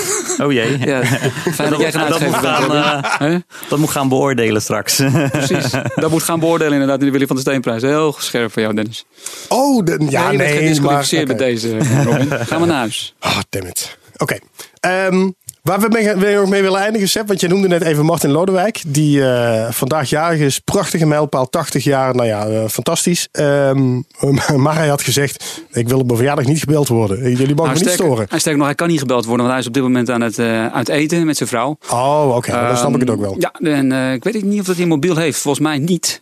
[0.44, 0.78] Oh jee.
[0.78, 1.04] Ja,
[1.52, 1.92] fijn dat jij
[2.28, 2.74] moet gaan,
[3.18, 3.34] eh,
[3.68, 5.02] dat moet gaan beoordelen straks.
[5.32, 5.70] Precies.
[5.94, 7.82] Dat moet gaan beoordelen inderdaad in de Willy van der Steenprijs.
[7.82, 9.04] Heel scherp voor jou, Dennis.
[9.48, 11.26] Oh, de, ja, nee, je bent nee, maar...
[11.26, 12.28] met deze, Robin.
[12.30, 13.14] Ga maar naar huis.
[13.18, 13.98] Ah, damn it.
[14.16, 14.38] Oké.
[14.80, 15.30] Ehm,
[15.70, 18.82] waar we mee, nog mee willen eindigen, Sepp, want je noemde net even Martin Lodewijk,
[18.86, 20.58] die eh, vandaag jarig is.
[20.58, 22.14] Prachtige mijlpaal, 80 jaar.
[22.14, 23.28] Nou ja, eh, fantastisch.
[23.32, 24.00] Ehm,
[24.64, 27.18] maar hij had gezegd, ik wil op mijn verjaardag niet gebeld worden.
[27.18, 28.26] Jullie mogen Nou, me niet sterker, storen.
[28.28, 30.20] hij sterker nog, hij kan niet gebeld worden, want hij is op dit moment aan
[30.20, 31.76] het, eh, uit eten met zijn vrouw.
[31.90, 32.50] Oh, oké.
[32.50, 33.36] dan snap ik het ook wel.
[33.38, 35.38] Ja, en ik weet niet of dat hij een mobiel heeft.
[35.38, 36.20] Volgens mij niet.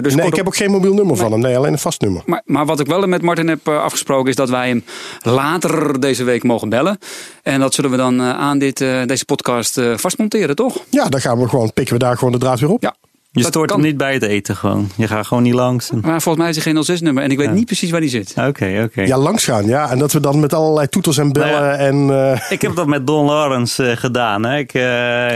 [0.00, 1.40] Dus nee, ik heb ook geen mobiel nummer van hem.
[1.40, 2.22] Nee, alleen een vast nummer.
[2.26, 4.84] Maar, maar wat ik wel met Martin heb afgesproken is dat wij hem
[5.20, 6.98] later deze week mogen bellen.
[7.46, 10.84] En dat zullen we dan eh, aan dit, eh, deze podcast eh, vastmonteren, toch?
[10.90, 12.82] Ja, dan gaan we gewoon, pikken we daar gewoon de draad weer op.
[12.82, 12.94] Ja.
[13.36, 13.80] Je Dat stoort kan.
[13.80, 14.88] hem niet bij het eten gewoon.
[14.96, 15.90] Je gaat gewoon niet langs.
[15.90, 18.08] en- Maar volgens mij is hij geen 06-nummer en ik weet niet precies waar die
[18.10, 18.34] zit.
[18.48, 19.02] Oké, oké.
[19.02, 19.66] Ja, langs gaan.
[19.66, 21.76] Ja, en dat we dan met allerlei toeters en bellen Nou ja.
[21.76, 22.10] en...
[22.34, 24.44] eh, Ik heb dat met Don Lawrence eh, gedaan.
[24.44, 24.58] Hè.
[24.58, 24.82] Ik, eh,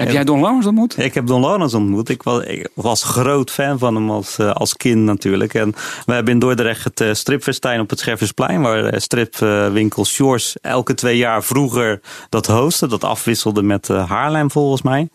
[0.00, 0.98] Heb jij Don Lawrence ontmoet?
[0.98, 2.08] Ik heb Don Lawrence ontmoet.
[2.08, 5.54] Ik was, ik was groot fan van hem als, als kind natuurlijk.
[5.54, 5.74] En
[6.06, 8.60] we hebben in Dordrecht het stripfestijn op het Scherversplein.
[8.60, 12.86] Waar stripwinkel Shores elke twee jaar vroeger dat hostte.
[12.86, 15.08] Dat afwisselde met Haarlem volgens mij.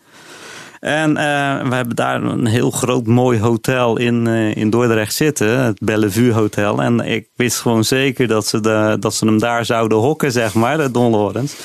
[0.86, 5.64] En eh, we hebben daar een heel groot mooi hotel in, eh, in Dordrecht zitten.
[5.64, 6.82] Het Bellevue Hotel.
[6.82, 10.54] En ik wist gewoon zeker dat ze, de, dat ze hem daar zouden hokken, zeg
[10.54, 10.76] maar.
[10.76, 11.56] De Don Lawrence.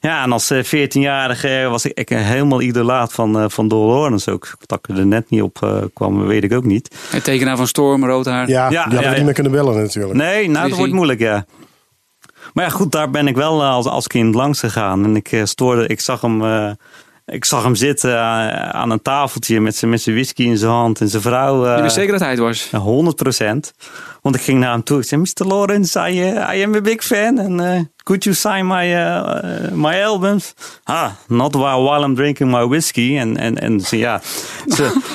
[0.00, 4.30] Ja, en als eh, 14-jarige was ik, ik helemaal idolaat van, eh, van Don Lawrence
[4.30, 4.48] ook.
[4.66, 6.94] Dat ik er net niet op eh, kwam, weet ik ook niet.
[7.10, 8.48] Het tekenaar van Storm, rood haar.
[8.48, 10.14] ja, Ja, die hadden ja, we niet meer kunnen bellen natuurlijk.
[10.14, 11.46] Nee, nou, dat wordt moeilijk, ja.
[12.52, 15.04] Maar ja, goed, daar ben ik wel eh, als, als kind langs gegaan.
[15.04, 16.70] En ik eh, stoorde, ik zag hem, eh,
[17.30, 20.70] ik zag hem zitten eh, aan een tafeltje met zijn met zijn whisky in zijn
[20.70, 21.66] hand en zijn vrouw.
[21.66, 22.68] eh, Je wist zeker dat hij het was.
[22.70, 23.72] ja, 100 procent.
[24.22, 24.98] Want ik ging naar hem toe.
[24.98, 25.46] Ik zei, Mr.
[25.46, 27.38] Lawrence, I, uh, I am a big fan.
[27.38, 30.54] And uh, could you sign my, uh, my albums?
[30.84, 33.18] Ah, not while, while I'm drinking my whiskey.
[33.18, 34.20] En, en, en ze, ja,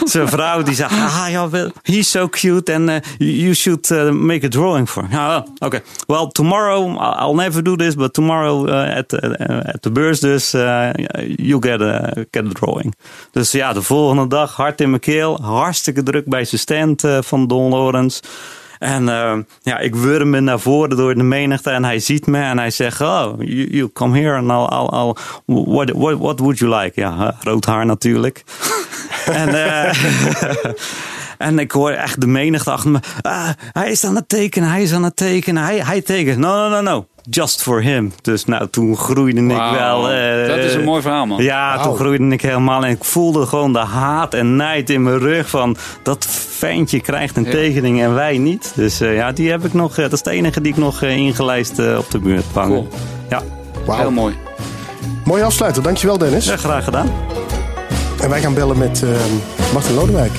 [0.04, 2.74] zijn vrouw die zei, ah, ja, well, he's so cute.
[2.74, 5.20] And you should uh, make a drawing for him.
[5.20, 5.82] Ah, okay.
[6.08, 7.96] Well, tomorrow, I'll never do this.
[7.96, 10.92] But tomorrow at, at the beurs dus, uh,
[11.38, 12.96] you get a, get a drawing.
[13.32, 15.42] Dus ja, de volgende dag, hard in mijn keel.
[15.42, 18.22] Hartstikke druk bij zijn stand van Don Lawrence.
[18.80, 22.42] En uh, ja, ik wurm me naar voren door de menigte en hij ziet me
[22.42, 25.16] en hij zegt, oh, you, you come here and I'll, I'll, I'll
[25.46, 27.00] what, what, what would you like?
[27.02, 28.44] Ja, rood haar natuurlijk.
[29.26, 29.94] en, uh,
[31.48, 34.82] en ik hoor echt de menigte achter me, ah, hij is aan het tekenen, hij
[34.82, 36.38] is aan het tekenen, hij, hij tekent.
[36.38, 37.06] No, no, no, no.
[37.30, 38.14] Just for him.
[38.22, 40.12] Dus nou, toen groeide ik wel.
[40.14, 41.44] Uh, dat is een mooi verhaal, man.
[41.44, 42.84] Ja, toen groeide ik helemaal.
[42.86, 45.50] En ik voelde gewoon de haat en nijd in mijn rug.
[45.50, 47.52] Van dat ventje krijgt een Ja.
[47.52, 48.72] tekening en wij niet.
[48.76, 49.90] Dus uh, ja, die heb ik nog.
[49.92, 52.70] Uh, dat is de enige die ik nog uh, ingelijst op de muur hangen.
[52.70, 52.88] Cool.
[53.30, 53.42] Ja.
[53.96, 54.36] Heel mooi.
[55.26, 55.84] Mooi afsluiten.
[55.84, 56.46] Dankjewel Dennis.
[56.46, 57.12] ja, graag gedaan.
[58.22, 59.10] En wij gaan bellen met uh,
[59.74, 60.32] Martin Lodewijk.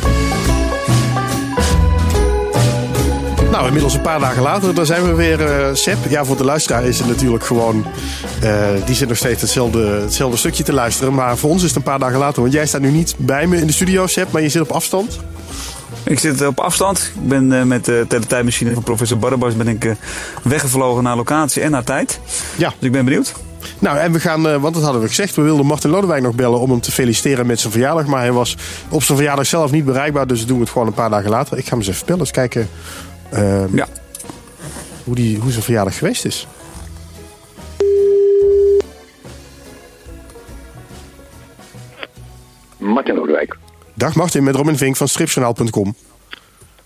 [3.56, 5.96] Nou, inmiddels een paar dagen later, daar zijn we weer, eh Seb.
[6.08, 7.86] Ja, voor de luisteraar is het natuurlijk gewoon...
[8.40, 11.14] eh, die zit nog steeds hetzelfde, hetzelfde stukje te luisteren.
[11.14, 12.42] Maar voor ons is het een paar dagen later.
[12.42, 14.70] Want jij staat nu niet bij me in de studio, Seb, maar je zit op
[14.70, 15.18] afstand.
[16.02, 17.12] Ik zit op afstand.
[17.14, 19.94] Ik ben eh, met de teletijdmachine van professor Barabas ben ik,
[20.42, 22.20] weggevlogen naar locatie en naar tijd.
[22.56, 22.68] Ja.
[22.68, 23.32] Dus ik ben benieuwd.
[23.78, 26.60] Nou, en we gaan, want dat hadden we gezegd, we wilden Martin Lodewijk nog bellen
[26.60, 28.06] om hem te feliciteren met zijn verjaardag.
[28.06, 28.56] Maar hij was
[28.88, 31.58] op zijn verjaardag zelf niet bereikbaar, dus doen we het gewoon een paar dagen later.
[31.58, 32.68] Ik ga hem eens even bellen, eens kijken
[33.30, 33.86] ehm, Ja.
[35.04, 36.46] hoe, die, hoe zijn verjaardag geweest is.
[42.78, 43.56] Martin Lodewijk.
[43.94, 45.94] Dag Martin, met Robin Vink van stripjournaal.com.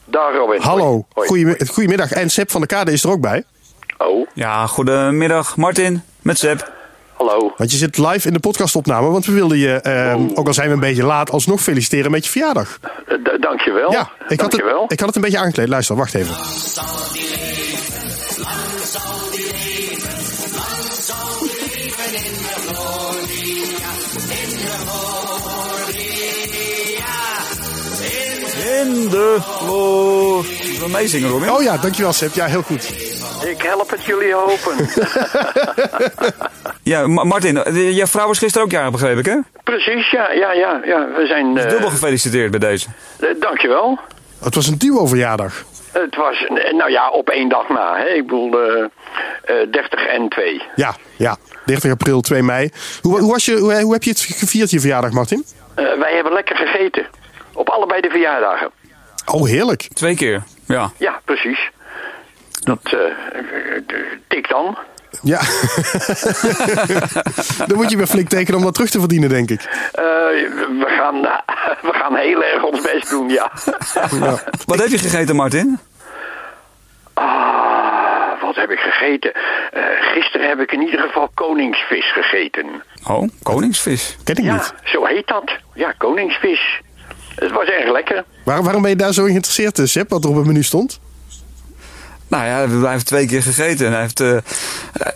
[0.05, 0.61] Daar Robin.
[0.61, 1.29] Hallo, Hoi.
[1.29, 2.13] Goeie- goedemiddag.
[2.13, 3.45] En Seb van der Kade is er ook bij.
[3.99, 6.73] Oh, Ja, goedemiddag Martin met Seb.
[7.27, 7.53] Hallo.
[7.57, 10.69] Want je zit live in de podcastopname, want we wilden je, ehm, ook al zijn
[10.69, 12.79] we een beetje laat, alsnog feliciteren met je verjaardag.
[12.83, 13.93] Eh, d- dankjewel.
[13.93, 14.85] Ja, ik had, het, dankjewel.
[14.89, 15.69] ik had het een beetje aangekleed.
[15.69, 16.35] Luister, wacht even.
[28.85, 30.45] In de vloer.
[30.45, 31.51] Je wil meezingen Robin?
[31.51, 32.33] Oh ja, dankjewel Seb.
[32.35, 32.89] Ja, heel goed.
[33.47, 34.75] Ik help het jullie hopen.
[36.83, 39.37] Ja, Ma- Martin, eh, jouw vrouw was gisteren ook jarig begreep ik hè?
[39.65, 41.07] Precies, ja, ja, ja, ja.
[41.17, 41.59] We zijn...
[41.59, 42.87] eh, Dubbel gefeliciteerd bij deze.
[43.21, 43.99] eh, dankjewel.
[44.45, 45.65] Het was een duo-verjaardag.
[45.93, 46.45] Het was,
[46.77, 47.97] nou ja, op één dag na.
[47.97, 48.05] Hè.
[48.09, 48.85] Ik bedoel, eh,
[49.63, 50.63] eh, 30 en 2.
[50.77, 51.37] Ja, ja.
[51.67, 52.71] 30 april, 2 mei.
[53.03, 55.45] Hoe, hoe, was je, hoe, hoe heb je het gevierd, je verjaardag, Martin?
[55.75, 57.07] Eh, wij hebben lekker gegeten.
[57.53, 58.71] Op allebei de verjaardagen.
[59.27, 59.89] Oh, heerlijk.
[59.93, 60.43] Twee keer.
[60.67, 60.91] Ja.
[60.97, 61.71] Ja, precies.
[62.61, 63.01] Dat eh,
[64.29, 64.79] tik dan.
[65.23, 65.39] Ja.
[67.67, 69.61] Dan moet je weer flink tekenen om dat terug te verdienen, denk ik.
[69.93, 70.03] Eh,
[70.83, 71.21] we, gaan,
[71.91, 73.51] we gaan heel erg ons best doen, ja.
[74.67, 75.79] Wat heb je gegeten Martin?
[77.15, 79.33] Ah, wat heb ik gegeten?
[79.35, 82.67] Eh, gisteren heb ik in ieder geval koningsvis gegeten.
[83.09, 84.17] Oh, koningsvis.
[84.25, 84.75] Ken ik Ja, niet.
[84.85, 85.53] zo heet dat.
[85.75, 86.81] Ja, koningsvis.
[87.35, 88.25] Het was erg lekker.
[88.45, 90.63] Waar, waarom ben je daar zo in geïnteresseerd, eh, Seb, wat er op het menu
[90.63, 91.01] stond?
[92.31, 94.37] Nou ja, hij heeft twee keer gegeten en hij heeft, eh,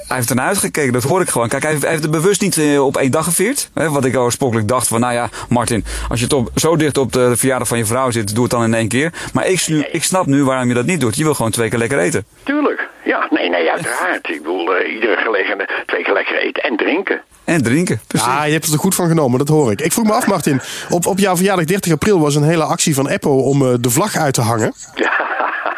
[0.07, 0.93] hij heeft ernaar uitgekeken.
[0.93, 1.49] Dat hoor ik gewoon.
[1.49, 3.71] Kijk, hij heeft, hij heeft het bewust niet eh, op één dag gevierd.
[3.75, 7.13] Hè, wat ik oorspronkelijk dacht van, nou ja, Martin, als je toch zo dicht op
[7.13, 9.13] de verjaardag van je vrouw zit, doe het dan in één keer.
[9.33, 11.17] Maar ik, nu, ik snap nu waarom je dat niet doet.
[11.17, 12.25] Je wil gewoon twee keer lekker eten.
[12.43, 12.89] Tuurlijk.
[13.05, 14.29] Ja, nee, nee, uiteraard.
[14.29, 17.23] Ik bedoel, eh, iedere gelegenheid twee keer lekker eten en drinken.
[17.45, 18.01] En drinken.
[18.07, 18.27] Precies.
[18.27, 19.81] Ja, je hebt er goed van genomen, dat hoor ik.
[19.81, 20.61] Ik vroeg me af, Martin.
[20.91, 23.91] Op, op jouw verjaardag 30 april was een hele actie van Eppo om eh, de
[23.91, 24.73] vlag uit te hangen.
[24.95, 25.13] Ja,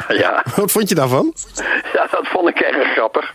[0.22, 0.42] ja.
[0.56, 1.34] Wat vond je daarvan?
[1.92, 3.34] ja, dat vond ik erg grappig.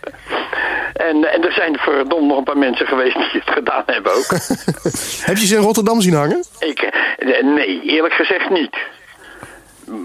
[0.92, 4.26] En, en er zijn verdomd nog een paar mensen geweest die het gedaan hebben ook.
[5.28, 6.44] Heb je ze in Rotterdam zien hangen?
[6.58, 8.76] ik, eh, nee, eerlijk gezegd niet.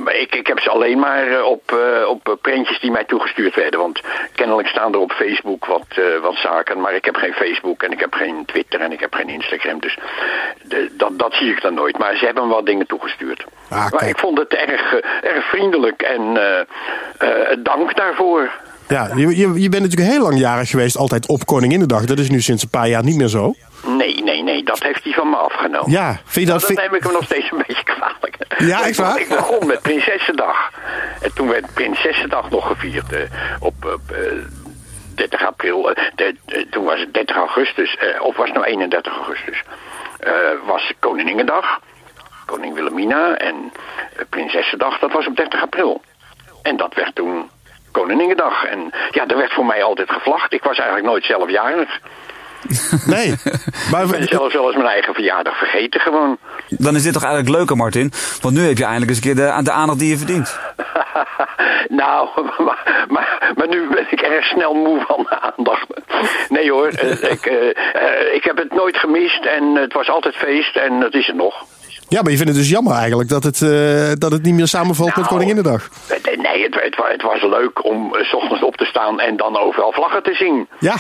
[0.06, 3.56] Ik, ik heb ze alleen maar eh, op, eh, op eh, prentjes die mij toegestuurd
[3.56, 3.80] werden.
[3.80, 4.02] Want
[4.36, 5.88] kennelijk staan er op Facebook wat,
[6.22, 6.82] wat zaken.
[6.82, 9.80] Maar ik heb geen Facebook en ik heb geen Twitter en ik heb geen Instagram.
[9.80, 9.98] Dus
[10.64, 11.98] de, dat, dat zie ik dan nooit.
[11.98, 13.46] Maar ze hebben me wat dingen toegestuurd.
[13.70, 16.40] Ah, maar ik vond het erg, erg vriendelijk en
[17.64, 18.52] dank daarvoor.
[18.88, 22.06] Ja, je, je, bent natuurlijk heel lang jarig geweest, altijd op Koninginnedag.
[22.06, 23.54] Dat is nu sinds een paar jaar niet meer zo.
[24.68, 25.92] Dat heeft hij van me afgenomen.
[25.92, 26.62] Ja, vind je dat...
[26.62, 28.38] Nou, dat neem ik hem nog steeds een beetje kwalijk.
[28.58, 29.20] Ja, echt waar?
[29.20, 30.72] Ik begon met Prinsessendag.
[31.22, 33.22] En toen werd Prinsessendag nog gevierd eh,
[33.60, 34.32] op, op eh,
[35.16, 35.92] 30 april.
[35.92, 39.64] eh, de- de- toen was het 30 augustus, eh, of was het nou 31 augustus?
[40.20, 40.32] eh,
[40.66, 41.80] was Koninginnedag,
[42.46, 43.72] Koningin Wilhelmina en
[44.30, 46.02] Prinsessendag, dat was op 30 april.
[46.62, 47.50] En dat werd toen
[47.92, 48.66] Koninginnedag.
[48.66, 50.54] En ja, er werd voor mij altijd gevlacht.
[50.54, 52.00] Ik was eigenlijk nooit zelf jarig.
[53.06, 53.34] Nee.
[53.92, 56.38] Maar, Ik ben zelfs wel eens mijn eigen verjaardag vergeten gewoon.
[56.70, 58.12] Dan is dit toch eigenlijk leuker, Martin?
[58.42, 60.60] Want nu heb je eindelijk eens een keer de, de aandacht die je verdient.
[62.02, 65.86] nou, maar, maar, maar nu ben ik erg snel moe van de aandacht.
[66.50, 70.36] Nee hoor, eh, ik, eh, eh, ik heb het nooit gemist en het was altijd
[70.36, 71.54] feest en dat is het nog.
[72.10, 74.68] ja, maar je vindt het dus jammer eigenlijk dat het, eh, dat het niet meer
[74.68, 75.90] samenvalt met Nou, Koninginnedag.
[76.08, 79.58] het- Nee, het, het, het was leuk om s ochtends op te staan en dan
[79.58, 80.68] overal vlaggen te zien.
[80.80, 80.96] Ja,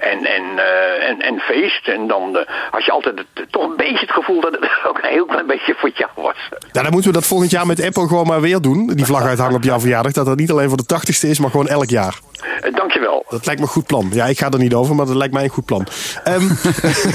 [0.00, 1.88] En, en, eh, en, en feest.
[1.88, 4.98] En dan eh, had je altijd het, toch een beetje het gevoel dat het ook
[4.98, 6.36] een heel klein beetje voor jou was.
[6.50, 8.86] nou, dan moeten we dat volgend jaar met Apple gewoon maar weer doen.
[8.86, 10.12] Die vlag uithangen op jouw verjaardag.
[10.12, 12.18] Dat dat niet alleen voor de 80ste is, maar gewoon elk jaar.
[12.60, 13.24] Eh, dankjewel.
[13.28, 14.08] Dat lijkt me een goed plan.
[14.12, 15.86] Ja, ik ga er niet over, maar dat lijkt mij een goed plan.
[16.24, 16.48] Ehm,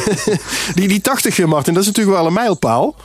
[0.78, 2.96] die, die 80, Martin, dat is natuurlijk wel een mijlpaal.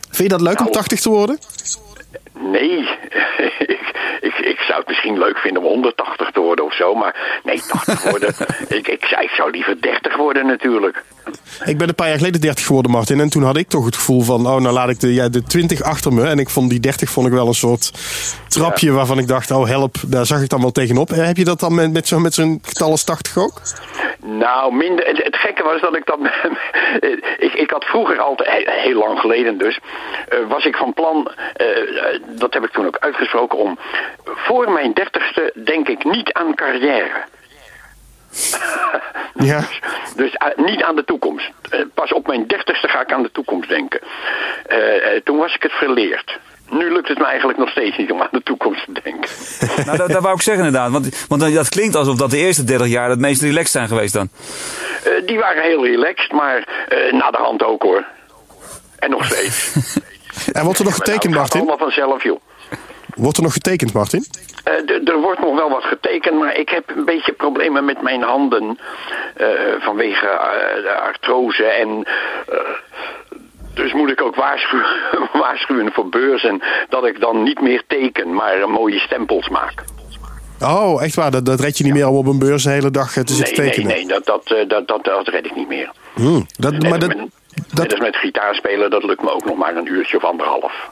[0.00, 0.76] Vind je dat leuk om Nou.
[0.76, 1.38] 80 te worden?
[2.34, 2.78] Nee,
[3.74, 7.40] ik, ik, ik zou het misschien leuk vinden om 180 te worden of zo, maar
[7.42, 8.34] nee, 80 worden.
[8.68, 11.02] ik, ik, ik zou liever 30 worden natuurlijk.
[11.64, 13.20] Ik ben een paar jaar geleden 30 geworden, Martin.
[13.20, 15.42] En toen had ik toch het gevoel van, oh, nou laat ik de, ja, de
[15.42, 16.26] 20 achter me.
[16.26, 17.90] En ik vond die 30 vond ik wel een soort
[18.48, 21.10] trapje waarvan ik dacht, oh help, daar zag ik dan wel tegenop.
[21.12, 23.60] Eh, Heb je dat dan met, met zo'n met zo'n getal als 80 ook?
[24.24, 25.06] Nou, minder.
[25.06, 26.18] Het, het gekke was dat ik dat.
[27.46, 29.78] ik, ik had vroeger altijd, he- heel lang geleden dus,
[30.28, 31.66] eh, was ik van plan, eh,
[32.38, 33.78] dat heb ik toen ook uitgesproken, om
[34.24, 37.24] voor mijn dertigste denk ik niet aan carrière.
[39.34, 39.68] Ja.
[40.16, 41.50] Dus eh, niet aan de toekomst.
[41.70, 44.00] Eh, pas op mijn dertigste ga ik aan de toekomst denken.
[44.66, 44.78] Eh,
[45.24, 46.38] toen was ik het verleerd.
[46.70, 49.30] Nu lukt het me eigenlijk nog steeds niet om aan de toekomst te denken.
[49.86, 50.90] Nou, dat, dat wou ik zeggen inderdaad.
[50.90, 54.12] Want, want dat klinkt alsof dat de eerste 30 jaar het meest relaxed zijn geweest
[54.12, 54.28] dan.
[55.26, 58.04] Die waren heel relaxed, maar eh na de hand ook hoor.
[58.98, 59.72] En nog steeds.
[60.52, 61.60] En wordt er nog getekend, nou, gaat Martin?
[61.60, 62.40] allemaal vanzelf, joh.
[63.14, 64.24] Wordt er nog getekend, Martin?
[64.64, 68.22] Eh, er wordt nog wel wat getekend, maar ik heb een beetje problemen met mijn
[68.22, 68.78] handen.
[69.36, 69.46] eh,
[69.78, 72.06] vanwege eh, de artrose en.
[73.74, 74.86] dus moet ik ook waarschuwen,
[75.42, 79.84] waarschuwen voor beurzen dat ik dan niet meer teken, maar mooie stempels maak.
[80.60, 81.30] Oh, echt waar?
[81.30, 83.36] Dat, dat red je niet meer om op een beurs de hele dag te Nee,
[83.36, 83.96] zitten nee, tekenen?
[83.96, 85.90] nee, dat, dat, dat, dat, dat red ik niet meer.
[86.14, 87.18] Hmm, dat, maar, dat, met,
[87.54, 90.90] dat, net als met gitaarspelen, dat lukt me ook nog maar een uurtje of anderhalf.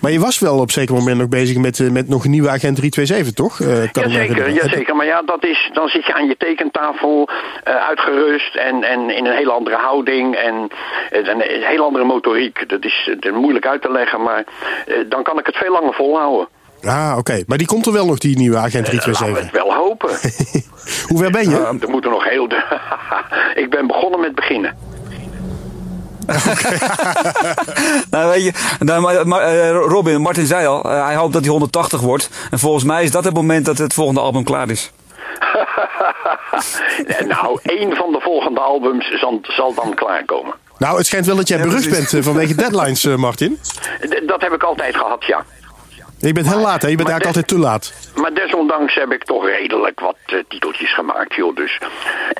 [0.00, 2.48] Maar je was wel op zeker moment nog bezig met, eh, met nog een nieuwe
[2.48, 3.60] agent 327, toch?
[3.60, 4.96] Eh, kan ik me Jazeker.
[4.96, 7.28] Maar ja, dat is, dan zit je aan je tekentafel
[7.64, 10.68] eh, uitgerust en, en in een hele andere houding en
[11.10, 12.68] eh, een, een heel andere motoriek.
[12.68, 14.44] Dat is, eh, moeilijk uit te leggen, maar
[14.86, 16.48] eh, dan kan ik het veel langer volhouden.
[16.82, 17.42] Ah, oké.
[17.46, 19.52] Maar die komt er wel nog, die nieuwe agent Eh, laten we 327.
[19.52, 20.08] het wel hopen.
[21.08, 21.78] Hoe ver ben je?
[21.80, 22.48] er moeten nog heel...
[23.62, 24.76] ik ben begonnen met beginnen.
[28.10, 31.42] Nou, weet je, nou, maar, maar, eh, Robin, Martin zei al, eh, hij hoopt dat
[31.42, 32.30] hij 180 wordt.
[32.50, 34.90] En volgens mij is dat het moment dat het volgende album klaar is.
[37.26, 40.54] Nou, één van de volgende albums zal, zal dan klaarkomen.
[40.78, 41.88] Nou, het schijnt wel dat jij Ja, precies.
[41.88, 43.58] bent eh, vanwege deadlines, Martin.
[44.00, 45.44] D- dat heb ik altijd gehad, ja.
[46.18, 46.88] Je bent heel laat, hè?
[46.88, 47.92] Je bent Maar eigenlijk altijd te laat.
[48.14, 50.16] Maar desondanks heb ik toch redelijk wat
[50.48, 51.56] titeltjes gemaakt, joh.
[51.56, 51.78] Dus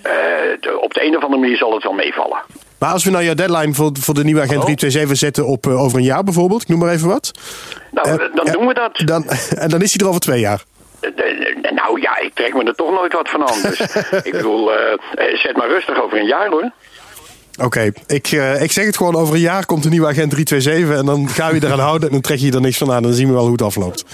[0.02, 0.12] eh,
[0.60, 2.38] de- op de een of andere manier zal het wel meevallen.
[2.78, 4.64] Maar als we nou jouw deadline voor, voor de nieuwe agent Oh.
[4.64, 7.30] 327 zetten op eh, over een jaar bijbedoel, ik noem maar even wat.
[7.90, 9.02] Nou, Eh, dan ja, doen we dat.
[9.04, 9.24] Dan,
[9.64, 10.62] en dan is hij er over twee jaar.
[11.00, 13.62] Eh, eh, nou ja, ik trek me er toch nooit wat van aan.
[13.62, 13.80] Dus
[14.28, 16.70] ik bedoel, eh, eh, zet maar rustig over een jaar hoor.
[17.62, 20.98] Oké, ik, eh, ik zeg het gewoon, over een jaar komt de nieuwe agent 327
[20.98, 23.02] en dan ga je eraan houden en dan trek je er niks van aan.
[23.02, 24.04] Dan zien we wel hoe het afloopt.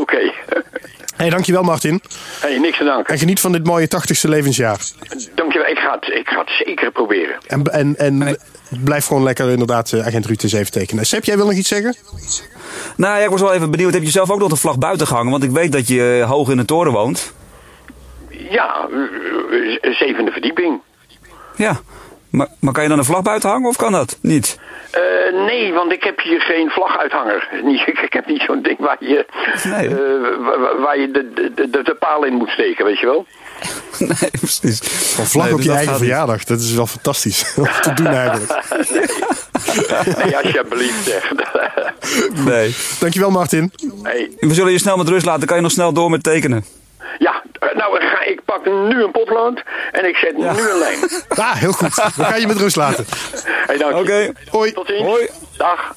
[0.00, 0.32] Oké.
[1.20, 2.00] Hey, dankjewel Martin.
[2.40, 3.12] Hey, niks te danken.
[3.12, 4.80] En geniet van dit mooie 80ste levensjaar.
[5.34, 7.36] Dankjewel, ik ga, het, ik ga het zeker proberen.
[7.46, 8.38] En, en, en
[8.84, 11.06] blijf gewoon lekker inderdaad eh, agent 327 tekenen.
[11.06, 11.96] Seb, jij wil nog iets zeggen?
[12.96, 13.92] Nou ja, ik was wel even benieuwd.
[13.92, 15.30] Heb je zelf ook nog de vlag buiten gehangen?
[15.30, 17.32] Want ik weet dat je eh, hoog in de toren woont.
[18.28, 18.88] Ja,
[19.80, 20.80] eh, zevende verdieping.
[21.56, 21.80] Ja.
[22.30, 24.58] Maar, maar kan je dan een vlag buiten hangen of kan dat niet?
[24.90, 25.00] Eh,
[25.46, 27.48] nee, want ik heb hier geen vlaguithanger.
[27.64, 29.26] Niet- Ik, heb niet zo'n ding waar je,
[29.64, 29.88] Nee.
[29.88, 29.94] eh,
[30.44, 33.26] wa- wa- waar je de, de, de, de paal in moet steken, weet je wel?
[33.98, 34.78] nee, precies.
[35.14, 36.02] Van vlag Nee, op dus je eigen niet.
[36.02, 36.44] verjaardag.
[36.44, 38.52] Dat is wel fantastisch om te doen eigenlijk.
[40.24, 41.32] Nee, alsjeblieft zeg.
[42.44, 42.74] Nee.
[43.00, 43.72] Dankjewel Martin.
[44.02, 45.46] hey, We zullen je snel met rust laten.
[45.46, 46.64] Kan je nog snel door met tekenen?
[47.18, 50.98] ja, nou ga, ik pak nu een potlood en ik zet nu een lijn.
[51.28, 51.94] Ah, heel goed.
[51.94, 53.06] We gaan je met rust laten.
[53.66, 53.92] Hey.
[53.92, 54.32] Oké.
[54.50, 54.72] Hoi.
[54.72, 55.02] Tot ziens.
[55.02, 55.28] Hoi.
[55.56, 55.94] Dag.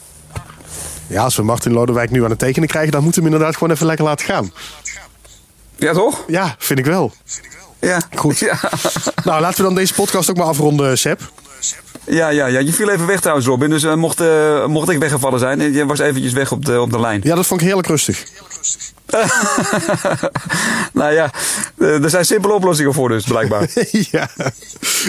[1.07, 3.57] Ja, als we Martin Lodewijk nu aan het tekenen krijgen, dan moeten we hem inderdaad
[3.57, 4.51] gewoon even lekker laten gaan.
[5.75, 6.23] Ja, toch?
[6.27, 7.11] Ja, vind ik wel.
[7.79, 8.01] Ja.
[8.15, 8.39] Goed.
[8.49, 8.59] Ja.
[9.23, 11.19] Nou, laten we dan deze podcast ook maar afronden, Seb.
[12.05, 12.59] Ja, ja, ja.
[12.59, 13.69] Je viel even weg trouwens, Robin.
[13.69, 16.81] Dus eh, mocht, eh, mocht ik weggevallen zijn, eh, je was eventjes weg op de,
[16.81, 17.21] op de lijn.
[17.23, 18.23] Ja, dat vond ik heerlijk rustig.
[20.99, 21.31] nou ja,
[21.77, 23.67] eh, er zijn simpele oplossingen voor dus, blijkbaar.
[24.11, 24.29] ja.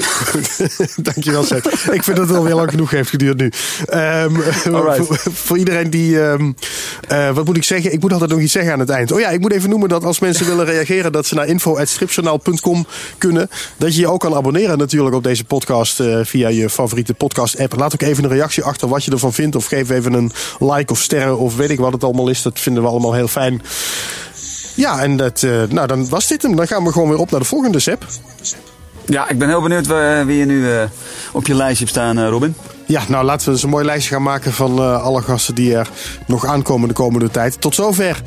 [0.97, 1.67] Dankjewel, Seb.
[1.67, 3.53] Ik vind dat het alweer lang genoeg heeft geduurd nu.
[3.87, 6.23] Ehm, voor, voor iedereen die...
[6.23, 6.53] ehm,
[7.09, 7.93] eh, wat moet ik zeggen?
[7.93, 9.13] Ik moet altijd nog iets zeggen aan het eind.
[9.13, 11.13] Oh ja, ik moet even noemen dat als mensen willen reageren...
[11.13, 12.87] dat ze naar info.stripjournaal.com
[13.19, 13.51] kunnen.
[13.77, 16.01] Dat je je ook kan abonneren natuurlijk op deze podcast...
[16.01, 17.77] eh, via je favoriete podcast-app.
[17.77, 19.57] Laat ook even een reactie achter wat je ervan vindt.
[19.57, 22.43] Of geef even een like of sterren of weet ik wat het allemaal is.
[22.43, 23.63] Dat vinden we allemaal heel fijn.
[24.75, 26.57] Ja, en dat, eh, nou, dan was dit hem.
[26.57, 28.07] Dan gaan we gewoon weer op naar de volgende, Seb.
[29.07, 30.83] Ja, ik ben heel benieuwd eh, wie je nu eh,
[31.33, 32.55] op je lijstje hebt staan, Robin.
[32.87, 35.77] Ja, nou laten we eens een mooi lijstje gaan maken van uh, alle gasten die
[35.77, 35.89] er
[36.27, 37.61] nog aankomen de komende tijd.
[37.61, 38.23] Tot zover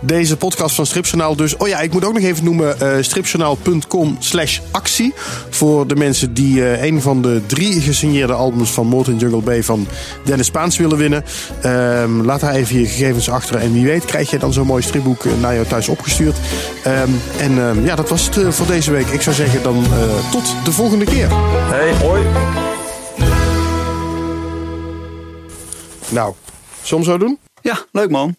[0.00, 1.36] deze podcast van Stripjournaal.
[1.36, 5.14] Dus, oh ja, ik moet ook nog even noemen uh, stripjournaal.com slash actie.
[5.50, 9.62] Voor de mensen die uh, een van de drie gesigneerde albums van Moord Jungle Bay
[9.62, 9.86] van
[10.24, 11.24] Dennis Spaans willen winnen.
[11.64, 13.56] Um, laat daar even je gegevens achter.
[13.56, 16.36] En wie weet krijg je dan zo'n mooi stripboek naar jou thuis opgestuurd.
[16.86, 19.06] Um, en um, ja, dat was het voor deze week.
[19.06, 19.84] Ik zou zeggen dan
[20.30, 21.28] tot de volgende keer.
[21.70, 22.22] Hey, hoi.
[26.12, 26.34] Nou,
[26.82, 27.38] soms zo doen?
[27.62, 28.36] Ja, leuk man.